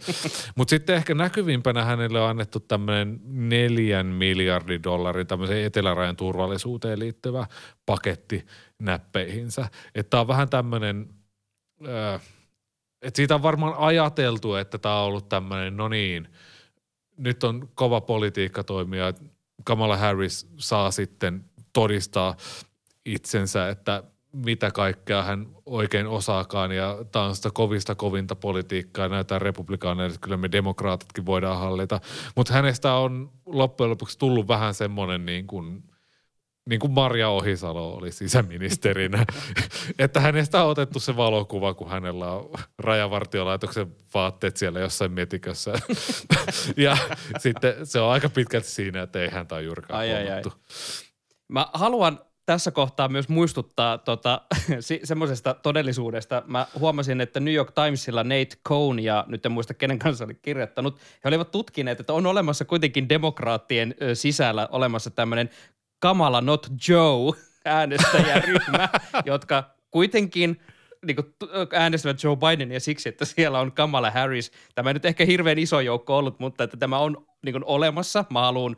[0.54, 7.46] Mutta sitten ehkä näkyvimpänä hänelle on annettu tämmöinen neljän miljardin dollarin tämmöisen etelärajan turvallisuuteen liittyvä
[7.86, 8.46] paketti
[8.82, 9.68] näppeihinsä.
[9.94, 11.08] Että on vähän tämmöinen,
[13.02, 16.28] että siitä on varmaan ajateltu, että tämä on ollut tämmöinen, no niin,
[17.16, 19.12] nyt on kova politiikka toimia,
[19.64, 22.36] Kamala Harris saa sitten todistaa
[23.04, 24.02] itsensä, että
[24.32, 30.24] mitä kaikkea hän oikein osaakaan ja tämä on sitä kovista kovinta politiikkaa näyttää republikaaneille, että
[30.24, 32.00] kyllä me demokraatitkin voidaan hallita.
[32.36, 35.84] Mutta hänestä on loppujen lopuksi tullut vähän semmoinen niin kuin,
[36.68, 39.26] niin kuin Marja Ohisalo oli sisäministerinä,
[39.98, 45.72] että hänestä on otettu se valokuva, kun hänellä on rajavartiolaitoksen vaatteet siellä jossain metikössä.
[46.76, 46.96] ja
[47.38, 50.42] sitten se on aika pitkälti siinä, että ei häntä ole juurikaan Ai, ai, ai.
[51.48, 54.40] Mä haluan tässä kohtaa myös muistuttaa tota,
[55.04, 56.42] semmoisesta todellisuudesta.
[56.46, 60.34] Mä huomasin, että New York Timesilla Nate Cohn ja nyt en muista kenen kanssa oli
[60.42, 65.50] kirjoittanut, he olivat tutkineet, että on olemassa kuitenkin demokraattien sisällä olemassa tämmöinen
[65.98, 67.32] Kamala Not Joe
[67.64, 68.88] äänestäjäryhmä,
[69.24, 70.60] jotka kuitenkin
[71.06, 71.34] niin kuin,
[71.72, 74.52] äänestävät Joe Bidenia siksi, että siellä on Kamala Harris.
[74.74, 78.24] Tämä ei nyt ehkä hirveän iso joukko ollut, mutta että tämä on niin kuin, olemassa.
[78.30, 78.76] Mä haluan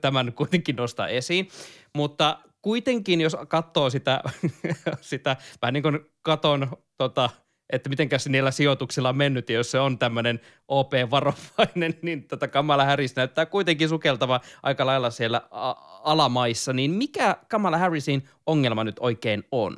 [0.00, 1.48] tämän kuitenkin nostaa esiin.
[1.94, 4.22] Mutta kuitenkin, jos katsoo sitä,
[5.00, 7.30] sitä vähän niin kuin katon, tota,
[7.70, 12.84] että mitenkäs niillä sijoituksilla on mennyt, ja jos se on tämmöinen OP-varovainen, niin tota Kamala
[12.84, 18.96] Harris näyttää kuitenkin sukeltava aika lailla siellä a- alamaissa, niin mikä Kamala Harrisin ongelma nyt
[19.00, 19.76] oikein on?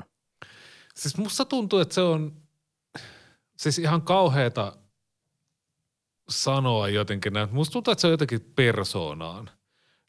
[0.94, 2.36] Siis musta tuntuu, että se on
[3.56, 4.76] siis ihan kauheata
[6.28, 7.48] sanoa jotenkin näin.
[7.52, 9.50] Musta tuntuu, että se on jotenkin persoonaan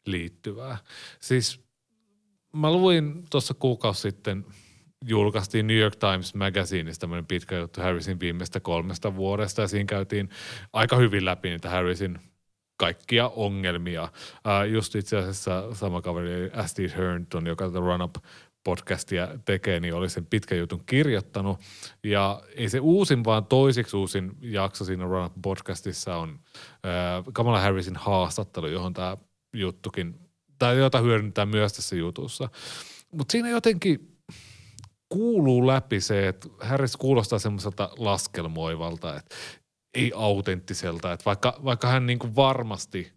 [0.06, 0.78] liittyvää.
[1.20, 1.60] Siis
[2.52, 4.46] mä luin tuossa kuukausi sitten,
[5.06, 10.28] julkaistiin New York Times Magazineista tämmöinen pitkä juttu Harrisin viimeistä kolmesta vuodesta ja siinä käytiin
[10.72, 12.18] aika hyvin läpi niitä Harrisin
[12.76, 14.02] kaikkia ongelmia.
[14.02, 18.14] Uh, just itse asiassa sama kaveri Asti Herndon, joka tätä Run Up
[18.64, 21.60] podcastia tekee, niin oli sen pitkän jutun kirjoittanut.
[22.04, 27.60] Ja ei se uusin, vaan toisiksi uusin jakso siinä Run Up podcastissa on uh, Kamala
[27.60, 29.16] Harrisin haastattelu, johon tämä
[29.52, 30.14] juttukin,
[30.58, 32.48] tai jota hyödyntää myös tässä jutussa.
[33.10, 34.11] Mutta siinä jotenkin
[35.12, 39.36] kuuluu läpi se, että Harris kuulostaa semmoiselta laskelmoivalta, että
[39.94, 43.12] ei autenttiselta, että vaikka, vaikka hän niin kuin varmasti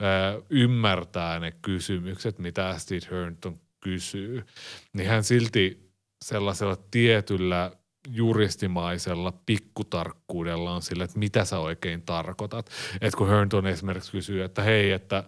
[0.00, 4.44] ää, ymmärtää ne kysymykset, mitä Steve Herndon kysyy,
[4.92, 5.90] niin hän silti
[6.24, 7.70] sellaisella tietyllä
[8.08, 12.70] juristimaisella pikkutarkkuudella on sille, että mitä sä oikein tarkoitat.
[13.00, 15.24] Että kun Herndon esimerkiksi kysyy, että hei, että,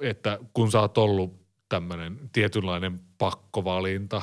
[0.00, 4.22] että kun sä oot ollut tämmöinen tietynlainen pakkovalinta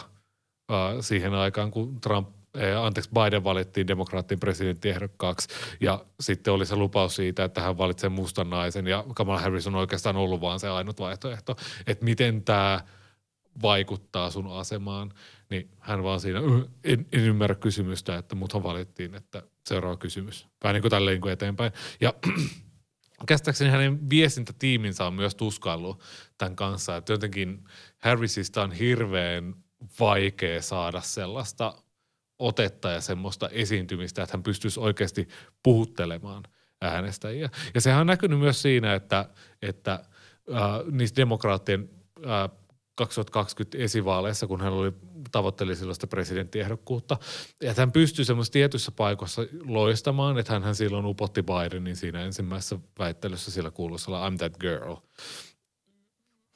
[0.69, 5.47] ää, siihen aikaan, kun Trump eh, anteeksi, Biden valittiin demokraattien presidenttiehdokkaaksi
[5.81, 9.75] ja sitten oli se lupaus siitä, että hän valitsee mustan naisen ja Kamala Harris on
[9.75, 11.55] oikeastaan ollut vaan se ainut vaihtoehto,
[11.87, 12.81] että miten tämä
[13.61, 15.13] vaikuttaa sun asemaan,
[15.49, 20.47] niin hän vaan siinä, "Yh, en, en ymmärrä kysymystä, että muthan valittiin, että seuraava kysymys.
[20.63, 21.71] Vähän niin kuin tälleen niin kuin eteenpäin.
[22.01, 22.13] Ja
[23.27, 26.03] käsittääkseni hänen viestintätiiminsä on myös tuskaillut
[26.37, 27.63] tämän kanssa, että jotenkin
[27.97, 29.55] Harrisista on hirveän
[29.99, 31.73] vaikea saada sellaista
[32.39, 35.27] otetta ja semmoista esiintymistä, että hän pystyisi oikeasti
[35.63, 36.43] puhuttelemaan
[36.81, 37.49] äänestäjiä.
[37.73, 39.29] Ja sehän on näkynyt myös siinä, että,
[39.61, 41.89] että äh, niissä demokraattien
[42.25, 42.49] äh,
[42.95, 44.93] 2020 esivaaleissa, kun hän oli,
[45.31, 47.17] tavoitteli silloista presidenttiehdokkuutta,
[47.61, 53.51] että hän pystyi semmoisessa tietyissä paikoissa loistamaan, että hän silloin upotti Bidenin siinä ensimmäisessä väittelyssä
[53.51, 54.95] sillä kuuluisella I'm that girl.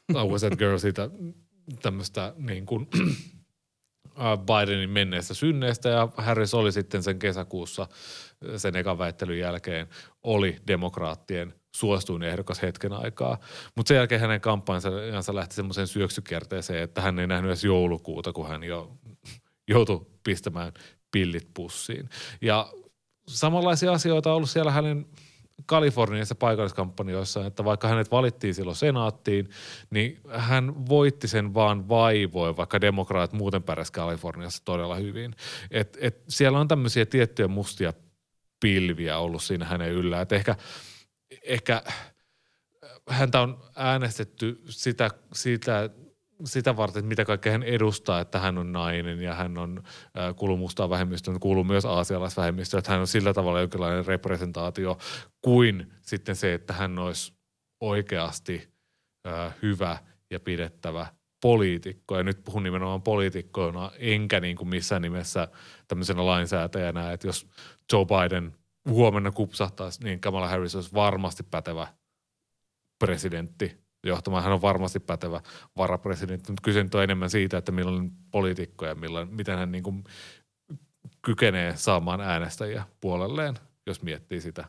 [0.09, 1.09] I was that girl siitä
[1.81, 2.87] tämmöistä niin kuin,
[4.19, 7.87] äh, Bidenin menneestä synneestä ja Harris oli sitten sen kesäkuussa
[8.57, 9.87] sen ekan väittelyn jälkeen
[10.23, 13.37] oli demokraattien suosituin ehdokas hetken aikaa.
[13.75, 18.47] Mutta sen jälkeen hänen kampanjansa lähti semmoiseen syöksykierteeseen, että hän ei nähnyt edes joulukuuta, kun
[18.47, 18.97] hän jo
[19.67, 20.73] joutui pistämään
[21.11, 22.09] pillit pussiin.
[22.41, 22.73] Ja
[23.27, 25.05] samanlaisia asioita on ollut siellä hänen
[25.65, 29.49] Kaliforniassa paikalliskampanjoissa, että vaikka hänet valittiin silloin senaattiin,
[29.89, 35.35] niin hän voitti sen vaan vaivoin, vaikka demokraat muuten pärjäs Kaliforniassa todella hyvin.
[35.71, 37.93] Et, et siellä on tämmöisiä tiettyjä mustia
[38.59, 40.21] pilviä ollut siinä hänen yllä.
[40.21, 40.55] Et ehkä,
[41.43, 41.83] ehkä
[43.09, 45.89] häntä on äänestetty sitä, sitä,
[46.45, 49.83] sitä varten, että mitä kaikkea hän edustaa, että hän on nainen ja hän on,
[50.17, 54.97] äh, kuuluu mustaan vähemmistöön, kuuluu myös aasialaisvähemmistöön, että hän on sillä tavalla jonkinlainen representaatio
[55.41, 57.33] kuin sitten se, että hän olisi
[57.81, 58.69] oikeasti
[59.27, 59.97] äh, hyvä
[60.29, 61.07] ja pidettävä
[61.41, 62.17] poliitikko.
[62.17, 65.47] Ja nyt puhun nimenomaan poliitikkoina, enkä niin kuin missään nimessä
[65.87, 67.49] tämmöisenä lainsäätäjänä, että jos
[67.91, 68.55] Joe Biden
[68.89, 71.87] huomenna kupsahtaisi, niin Kamala Harris olisi varmasti pätevä
[72.99, 74.43] presidentti johtamaan.
[74.43, 75.41] Hän on varmasti pätevä
[75.77, 80.03] varapresidentti, mutta kyse on enemmän siitä, että millainen poliitikko ja millainen, miten hän niin kuin
[81.21, 84.65] kykenee saamaan äänestäjiä puolelleen, jos miettii sitä.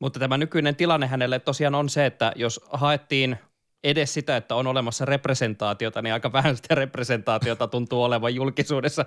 [0.00, 3.38] Mutta tämä nykyinen tilanne hänelle tosiaan on se, että jos haettiin
[3.84, 9.04] edes sitä, että on olemassa representaatiota, niin aika vähän sitä representaatiota tuntuu olevan julkisuudessa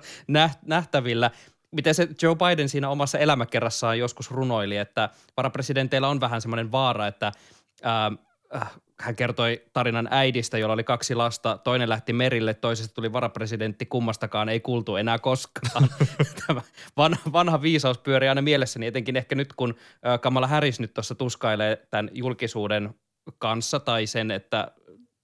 [0.66, 1.30] nähtävillä.
[1.70, 7.06] Miten se Joe Biden siinä omassa elämäkerrassaan joskus runoili, että varapresidenteillä on vähän semmoinen vaara,
[7.06, 7.32] että
[7.82, 8.12] ää,
[8.56, 11.58] äh, hän kertoi tarinan äidistä, jolla oli kaksi lasta.
[11.58, 15.88] Toinen lähti merille, toisesta tuli varapresidentti, kummastakaan ei kuultu enää koskaan.
[16.46, 16.62] Tämä
[16.96, 19.74] vanha, vanha viisaus pyörii aina mielessäni, etenkin ehkä nyt kun
[20.20, 22.94] Kamala Harris nyt tuossa tuskailee tämän julkisuuden
[23.38, 24.72] kanssa tai sen, että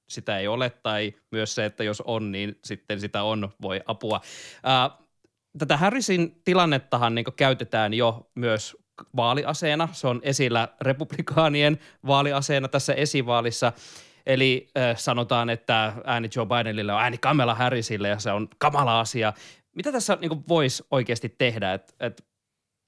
[0.09, 4.21] sitä ei ole, tai myös se, että jos on, niin sitten sitä on, voi apua.
[4.63, 4.91] Ää,
[5.59, 8.77] tätä Harrisin tilannettahan niin käytetään jo myös
[9.17, 9.89] vaaliaseena.
[9.93, 13.73] Se on esillä republikaanien vaaliaseena tässä esivaalissa.
[14.27, 19.01] Eli äh, sanotaan, että ääni Joe Bidenille on ääni Kamala Harrisille ja se on kamala
[19.01, 19.33] asia.
[19.75, 21.75] Mitä tässä niin voisi oikeasti tehdä?
[21.75, 22.27] Et, et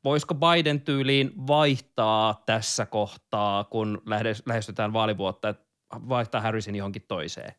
[0.04, 4.02] voisiko Biden tyyliin vaihtaa tässä kohtaa, kun
[4.46, 5.64] lähestytään vaalivuotta, että
[6.08, 7.54] vaihtaa Harrisin johonkin toiseen?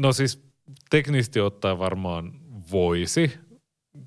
[0.00, 0.48] No siis
[0.90, 2.32] teknisesti ottaen varmaan
[2.72, 3.38] voisi,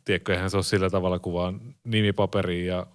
[0.06, 2.88] tiedätkö, eihän se ole sillä tavalla kuin vaan nimipaperiin ja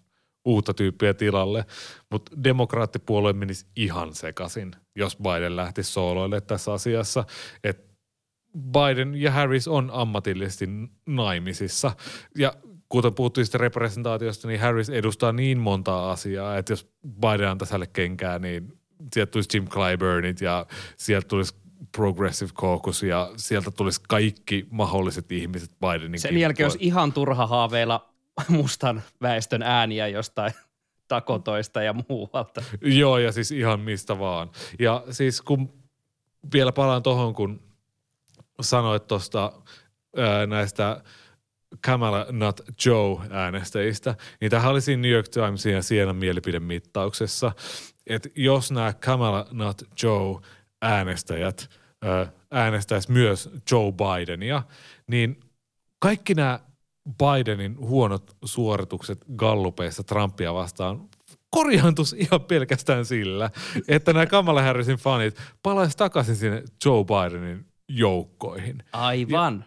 [0.47, 1.65] uutta tyyppiä tilalle,
[2.11, 7.25] mutta demokraattipuolue menisi ihan sekaisin, jos Biden lähti sooloille tässä asiassa,
[7.65, 7.87] että
[8.59, 10.69] Biden ja Harris on ammatillisesti
[11.07, 11.93] naimisissa.
[12.39, 12.53] Ja
[12.89, 16.89] kuten puhuttiin sitten representaatiosta, niin Harris edustaa niin montaa asiaa, että jos
[17.21, 18.73] Biden antaisi hänelle kenkää, niin
[19.15, 20.67] sieltä tulisi Jim Clyburnit ja
[20.97, 21.55] sieltä tulisi
[21.97, 28.16] Progressive Caucus ja sieltä tulisi kaikki mahdolliset ihmiset Bidenin Sen jälkeen olisi ihan turha haaveilla
[28.49, 30.53] mustan väestön ääniä jostain
[31.09, 32.63] takotoista ja muualta.
[32.81, 34.51] Joo, ja siis ihan mistä vaan.
[34.79, 35.73] Ja siis kun
[36.53, 37.61] vielä palaan tuohon, kun
[38.61, 39.53] sanoit tuosta
[40.47, 41.03] näistä
[41.81, 47.53] Kamala Not Joe äänestäjistä, niin tähän oli siinä New York Timesin ja Sienan mielipidemittauksessa,
[48.07, 50.41] että jos nämä Kamala Not Joe
[50.83, 51.71] äänestäjät
[52.51, 54.63] äänestäisi myös Joe Bidenia,
[55.07, 55.41] niin
[55.99, 56.61] kaikki nämä
[57.19, 61.09] Bidenin huonot suoritukset gallupeissa Trumpia vastaan
[61.51, 63.51] korjaantus ihan pelkästään sillä,
[63.89, 68.83] että nämä Kamala Harrisin fanit palaisi takaisin sinne Joe Bidenin joukkoihin.
[68.93, 69.65] Aivan.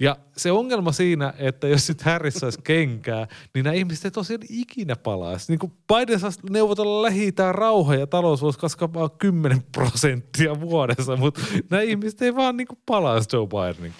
[0.00, 4.10] Ja, ja se ongelma siinä, että jos sitten Harris saisi kenkää, niin nämä ihmiset ei
[4.10, 5.52] tosiaan ikinä palaisi.
[5.52, 11.40] Niin kuin Biden saisi neuvotella lähi rauha ja talous voisi kasvaa 10 prosenttia vuodessa, mutta
[11.70, 13.94] nämä ihmiset ei vaan niin kuin palaisi Joe Bidenin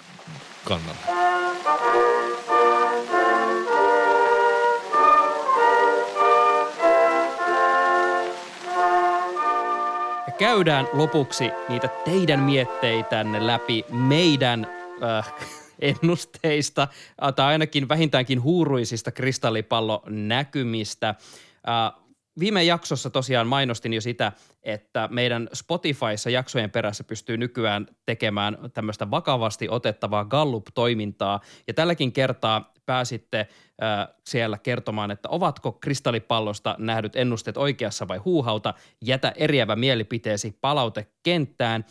[0.63, 1.20] kannalta.
[10.41, 14.67] Käydään lopuksi niitä teidän mietteitänne läpi meidän
[15.03, 15.33] äh,
[15.79, 16.87] ennusteista
[17.35, 21.09] tai ainakin vähintäänkin huuruisista kristallipallonäkymistä.
[21.09, 21.15] Äh,
[22.39, 24.31] Viime jaksossa tosiaan mainostin jo sitä,
[24.63, 31.39] että meidän Spotifyssa jaksojen perässä pystyy nykyään tekemään tämmöistä vakavasti otettavaa Gallup-toimintaa.
[31.67, 38.73] Ja tälläkin kertaa pääsitte äh, siellä kertomaan, että ovatko kristallipallosta nähdyt ennusteet oikeassa vai huuhauta.
[39.05, 41.85] Jätä eriävä mielipiteesi palautekenttään.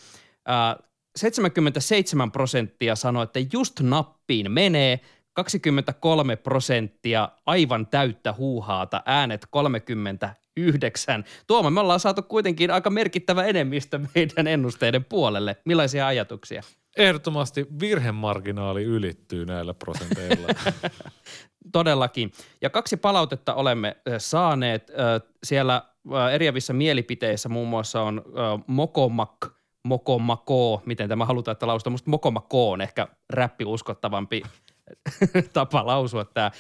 [0.51, 0.87] Äh,
[1.17, 5.01] 77 prosenttia sanoi, että just nappiin menee–
[5.45, 11.25] 23 prosenttia aivan täyttä huuhaata, äänet 39.
[11.47, 15.57] Tuoma, me ollaan saatu kuitenkin aika merkittävä enemmistö meidän ennusteiden puolelle.
[15.65, 16.63] Millaisia ajatuksia?
[16.97, 20.49] Ehdottomasti virhemarginaali ylittyy näillä prosenteilla.
[21.73, 22.33] Todellakin.
[22.63, 24.93] Ja kaksi palautetta olemme saaneet.
[25.45, 25.83] Siellä
[26.33, 28.23] eriävissä mielipiteissä muun muassa on
[28.67, 29.47] Mokomak,
[29.85, 31.93] Mokomako, miten tämä halutaan, että lausutaan.
[31.93, 34.43] Musta Mokomako on ehkä räppi uskottavampi
[35.53, 36.51] tapa lausua tämä.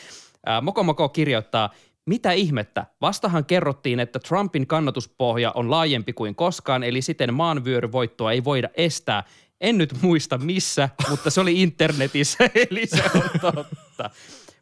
[0.63, 1.71] Mokomoko kirjoittaa,
[2.07, 2.87] mitä ihmettä?
[3.01, 9.25] Vastahan kerrottiin, että Trumpin kannatuspohja on laajempi kuin koskaan, eli siten maanvyöryvoittoa ei voida estää.
[9.61, 14.11] En nyt muista missä, mutta se oli internetissä, eli se on totta.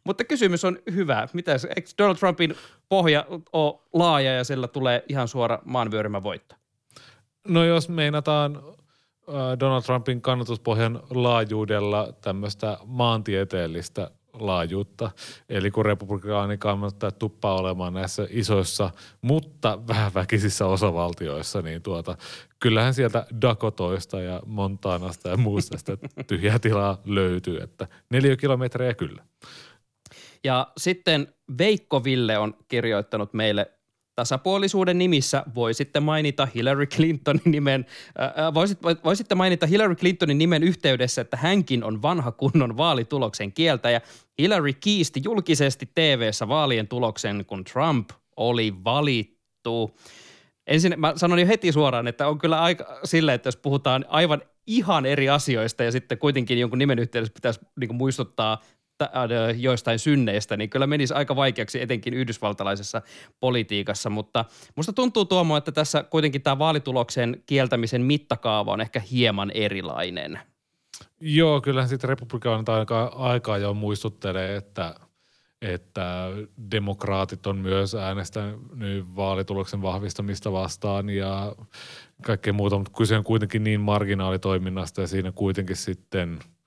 [0.04, 1.28] Mutta kysymys on hyvä.
[1.32, 1.56] Mitä,
[1.98, 2.54] Donald Trumpin
[2.88, 6.54] pohja ole laaja ja sillä tulee ihan suora maanvyörymävoitto?
[7.48, 8.62] No jos meinataan
[9.60, 15.10] Donald Trumpin kannatuspohjan laajuudella tämmöistä maantieteellistä laajuutta.
[15.48, 18.90] Eli kun republikaani kannattaa tuppaa olemaan näissä isoissa,
[19.22, 22.16] mutta vähän väkisissä osavaltioissa, niin tuota,
[22.60, 29.22] kyllähän sieltä Dakotoista ja Montanasta ja muusta sitä tyhjää tilaa löytyy, että neljä kilometriä kyllä.
[30.44, 33.77] Ja sitten Veikko Ville on kirjoittanut meille
[34.18, 37.86] tasapuolisuuden nimissä voisitte mainita Hillary Clintonin nimen,
[38.20, 44.00] äh, voisit, voisitte mainita Hillary Clintonin nimen yhteydessä, että hänkin on vanha kunnon vaalituloksen kieltäjä.
[44.38, 49.96] Hillary kiisti julkisesti TV-ssä vaalien tuloksen, kun Trump oli valittu.
[50.66, 54.42] Ensin mä sanon jo heti suoraan, että on kyllä aika silleen, että jos puhutaan aivan
[54.66, 58.60] ihan eri asioista ja sitten kuitenkin jonkun nimen yhteydessä pitäisi niin muistuttaa
[59.56, 63.02] joistain synneistä, niin kyllä menisi aika vaikeaksi etenkin yhdysvaltalaisessa
[63.40, 64.44] politiikassa, mutta
[64.76, 70.38] musta tuntuu Tuomo, että tässä kuitenkin tämä vaalituloksen kieltämisen mittakaava on ehkä hieman erilainen.
[71.20, 74.94] Joo, kyllähän sitten republikaanit aika, aikaa jo muistuttelee, että,
[75.62, 76.28] että
[76.70, 81.54] demokraatit on myös äänestänyt vaalituloksen vahvistamista vastaan ja
[82.22, 86.38] kaikkea muuta, mutta kyse on kuitenkin niin marginaalitoiminnasta ja siinä kuitenkin sitten–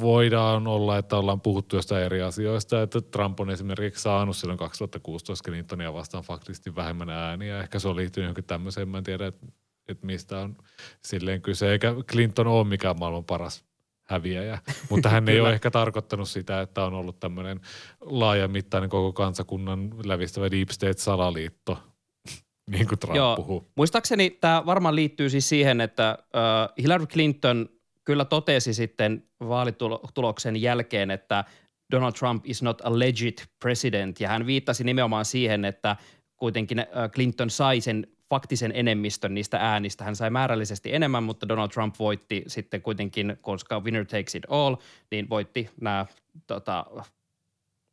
[0.00, 5.50] voidaan olla, että ollaan puhuttu jostain eri asioista, että Trump on esimerkiksi saanut silloin 2016
[5.50, 7.60] Clintonia vastaan faktisesti vähemmän ääniä.
[7.60, 9.46] Ehkä se on liittynyt johonkin tämmöiseen, mä en tiedä, että,
[9.88, 10.56] että mistä on
[11.04, 11.72] silleen kyse.
[11.72, 13.64] Eikä Clinton ole mikään maailman paras
[14.02, 14.58] häviäjä,
[14.90, 17.60] mutta hän ei ole ehkä tarkoittanut sitä, että on ollut tämmöinen
[18.00, 21.78] laajamittainen koko kansakunnan lävistävä deep state-salaliitto,
[22.70, 23.36] niin kuin Trump Joo.
[23.36, 23.70] puhuu.
[23.74, 27.68] Muistaakseni tämä varmaan liittyy siis siihen, että uh, Hillary Clinton–
[28.08, 31.44] kyllä totesi sitten vaalituloksen jälkeen, että
[31.92, 35.96] Donald Trump is not a legit president, ja hän viittasi nimenomaan siihen, että
[36.36, 40.04] kuitenkin äh, Clinton sai sen faktisen enemmistön niistä äänistä.
[40.04, 44.76] Hän sai määrällisesti enemmän, mutta Donald Trump voitti sitten kuitenkin, koska winner takes it all,
[45.10, 46.06] niin voitti nämä
[46.46, 46.86] tota,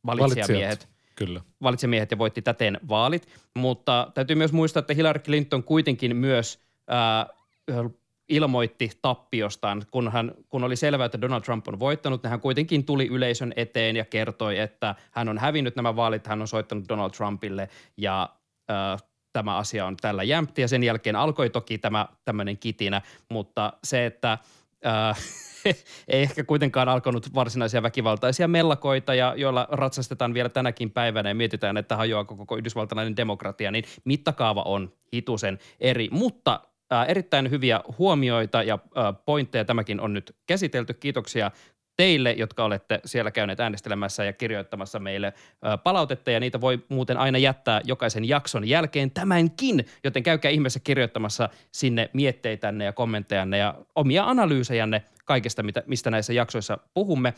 [0.06, 0.88] valitsijamiehet.
[1.14, 1.40] Kyllä.
[1.62, 3.28] valitsijamiehet ja voitti täten vaalit.
[3.54, 7.26] Mutta täytyy myös muistaa, että Hillary Clinton kuitenkin myös ää,
[8.28, 12.84] ilmoitti tappiostaan, kun, hän, kun oli selvää, että Donald Trump on voittanut, niin hän kuitenkin
[12.84, 17.10] tuli yleisön eteen ja kertoi, että hän on hävinnyt nämä vaalit, hän on soittanut Donald
[17.10, 18.28] Trumpille ja
[18.68, 18.98] ää,
[19.32, 24.06] tämä asia on tällä jämpti ja sen jälkeen alkoi toki tämä tämmöinen kitinä, mutta se,
[24.06, 24.38] että
[24.84, 25.14] ää,
[26.08, 31.76] ei ehkä kuitenkaan alkanut varsinaisia väkivaltaisia mellakoita, ja joilla ratsastetaan vielä tänäkin päivänä ja mietitään,
[31.76, 36.08] että hajoako koko yhdysvaltalainen demokratia, niin mittakaava on hitusen eri.
[36.12, 36.60] Mutta
[36.92, 40.94] äh, erittäin hyviä huomioita ja äh, pointteja tämäkin on nyt käsitelty.
[40.94, 41.50] Kiitoksia
[41.96, 47.16] teille, jotka olette siellä käyneet äänestelemässä ja kirjoittamassa meille ö, palautetta, ja niitä voi muuten
[47.16, 53.74] aina jättää jokaisen jakson jälkeen tämänkin, joten käykää ihmeessä kirjoittamassa sinne mietteitänne ja kommenttejanne ja
[53.94, 57.34] omia analyysejänne kaikesta, mitä, mistä näissä jaksoissa puhumme.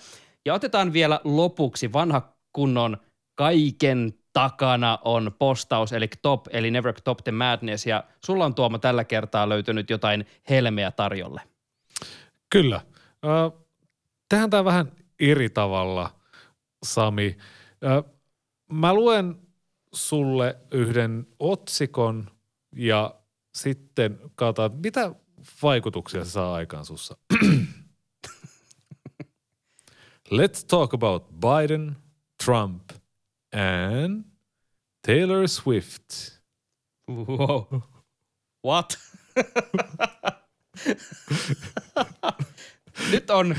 [0.46, 2.96] Ja otetaan vielä lopuksi vanha kunnon
[3.34, 8.78] kaiken takana on postaus, eli top, eli Never Top the Madness, ja sulla on Tuomo
[8.78, 11.40] tällä kertaa löytynyt jotain helmeä tarjolle.
[12.50, 12.80] Kyllä.
[13.24, 13.50] Ö,
[14.28, 16.10] tehdään tämä vähän eri tavalla,
[16.82, 17.36] Sami.
[18.72, 19.36] Mä luen
[19.92, 22.30] sulle yhden otsikon
[22.76, 23.14] ja
[23.54, 25.14] sitten katsotaan, mitä
[25.62, 27.16] vaikutuksia se saa aikaan sussa.
[30.30, 31.96] Let's talk about Biden,
[32.44, 32.82] Trump
[33.52, 34.24] and
[35.06, 36.02] Taylor Swift.
[37.10, 37.82] Wow.
[38.66, 38.98] What?
[43.12, 43.56] nyt on,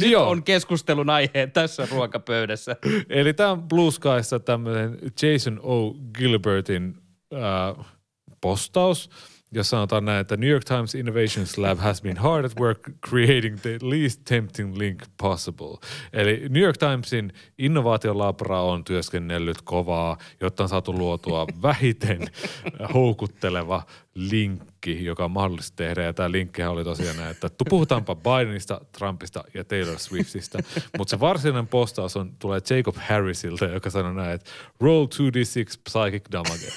[0.00, 0.30] nyt Joo.
[0.30, 2.76] on keskustelun aihe tässä ruokapöydässä.
[3.08, 5.94] Eli tämä on Blue Skyssa tämmöinen Jason O.
[6.18, 6.94] Gilbertin
[7.34, 7.86] äh,
[8.40, 9.10] postaus,
[9.52, 13.58] jossa sanotaan näin, että New York Times Innovations Lab has been hard at work creating
[13.58, 15.78] the least tempting link possible.
[16.12, 22.28] Eli New York Timesin innovaatiolabra on työskennellyt kovaa, jotta on saatu luotua vähiten
[22.94, 23.82] houkutteleva
[24.86, 26.02] linkki, joka on mahdollista tehdä.
[26.02, 30.58] Ja tämä linkkihän oli tosiaan näin, että puhutaanpa Bidenista, Trumpista ja Taylor Swiftistä.
[30.98, 34.50] Mutta se varsinainen postaus on, tulee Jacob Harrisilta, joka sanoi näin, että
[34.80, 36.72] roll 2d6 psychic damage.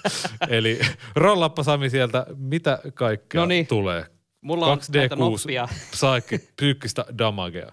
[0.56, 0.80] Eli
[1.16, 3.66] rollappa Sami sieltä, mitä kaikkea Noniin.
[3.66, 4.06] tulee.
[4.40, 5.68] Mulla on näitä 2D6 noppia.
[5.90, 7.72] psychic, psyykkistä damagea.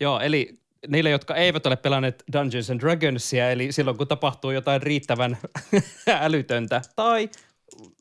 [0.00, 0.54] Joo, eli
[0.88, 5.38] niille, jotka eivät ole pelanneet Dungeons and Dragonsia, eli silloin kun tapahtuu jotain riittävän
[6.06, 7.28] älytöntä, tai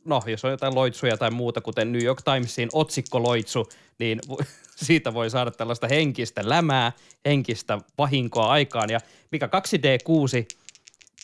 [0.05, 3.69] no, jos on jotain loitsuja tai muuta, kuten New York Timesin otsikkoloitsu,
[3.99, 4.19] niin
[4.86, 6.91] siitä voi saada tällaista henkistä lämää,
[7.25, 8.89] henkistä vahinkoa aikaan.
[8.89, 8.99] Ja
[9.32, 10.57] mikä 2D6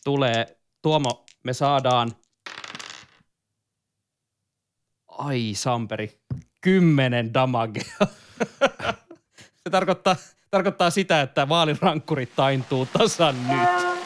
[0.04, 2.12] tulee, Tuomo, me saadaan,
[5.08, 6.18] ai Samperi,
[6.60, 7.84] kymmenen damagea.
[9.64, 10.16] Se tarkoittaa,
[10.50, 14.03] tarkoittaa sitä, että vaalirankkurit taintuu tasan nyt.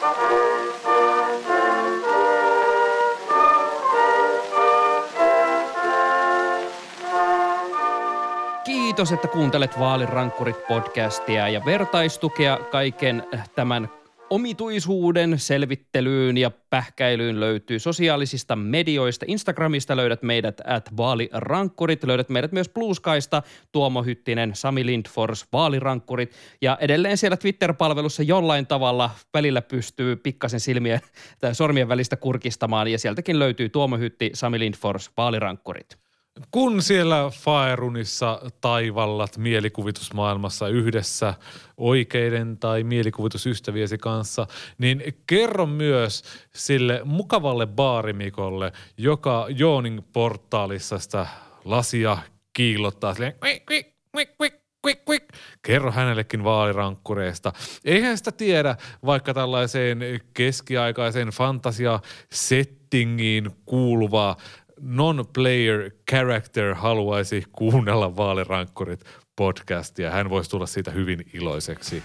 [8.99, 13.23] Kiitos, että kuuntelet Vaalirankkurit podcastia ja vertaistukea kaiken
[13.55, 13.89] tämän
[14.29, 19.25] omituisuuden selvittelyyn ja pähkäilyyn löytyy sosiaalisista medioista.
[19.27, 26.77] Instagramista löydät meidät at vaalirankkurit, löydät meidät myös Blueskaista, Tuomo Hyttinen, Sami Lindfors, vaalirankkurit ja
[26.81, 30.99] edelleen siellä Twitter-palvelussa jollain tavalla välillä pystyy pikkasen silmien
[31.39, 36.08] tai sormien välistä kurkistamaan ja sieltäkin löytyy Tuomo Hytti, Sami Lindfors, vaalirankkurit.
[36.51, 41.33] Kun siellä Faerunissa taivallat mielikuvitusmaailmassa yhdessä
[41.77, 46.23] oikeiden tai mielikuvitusystäviesi kanssa, niin kerro myös
[46.55, 51.27] sille mukavalle baarimikolle, joka Joonin portaalissa sitä
[51.65, 52.17] lasia
[52.53, 55.23] kiillottaa silleen, "Kuik, kuik, kuik, kuik, kuik, kuik."
[55.61, 57.53] Kerro hänellekin vaalirankkureista.
[57.85, 58.75] Eihän sitä tiedä,
[59.05, 59.99] vaikka tällaiseen
[60.33, 64.35] keskiaikaiseen fantasia-settingiin kuuluvaa
[64.81, 69.05] non-player character haluaisi kuunnella vaalirankkurit
[69.35, 70.11] podcastia.
[70.11, 72.03] Hän voisi tulla siitä hyvin iloiseksi.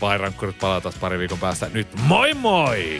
[0.00, 1.70] Vaalirankkurit palaa taas pari viikon päästä.
[1.74, 2.98] Nyt moi moi!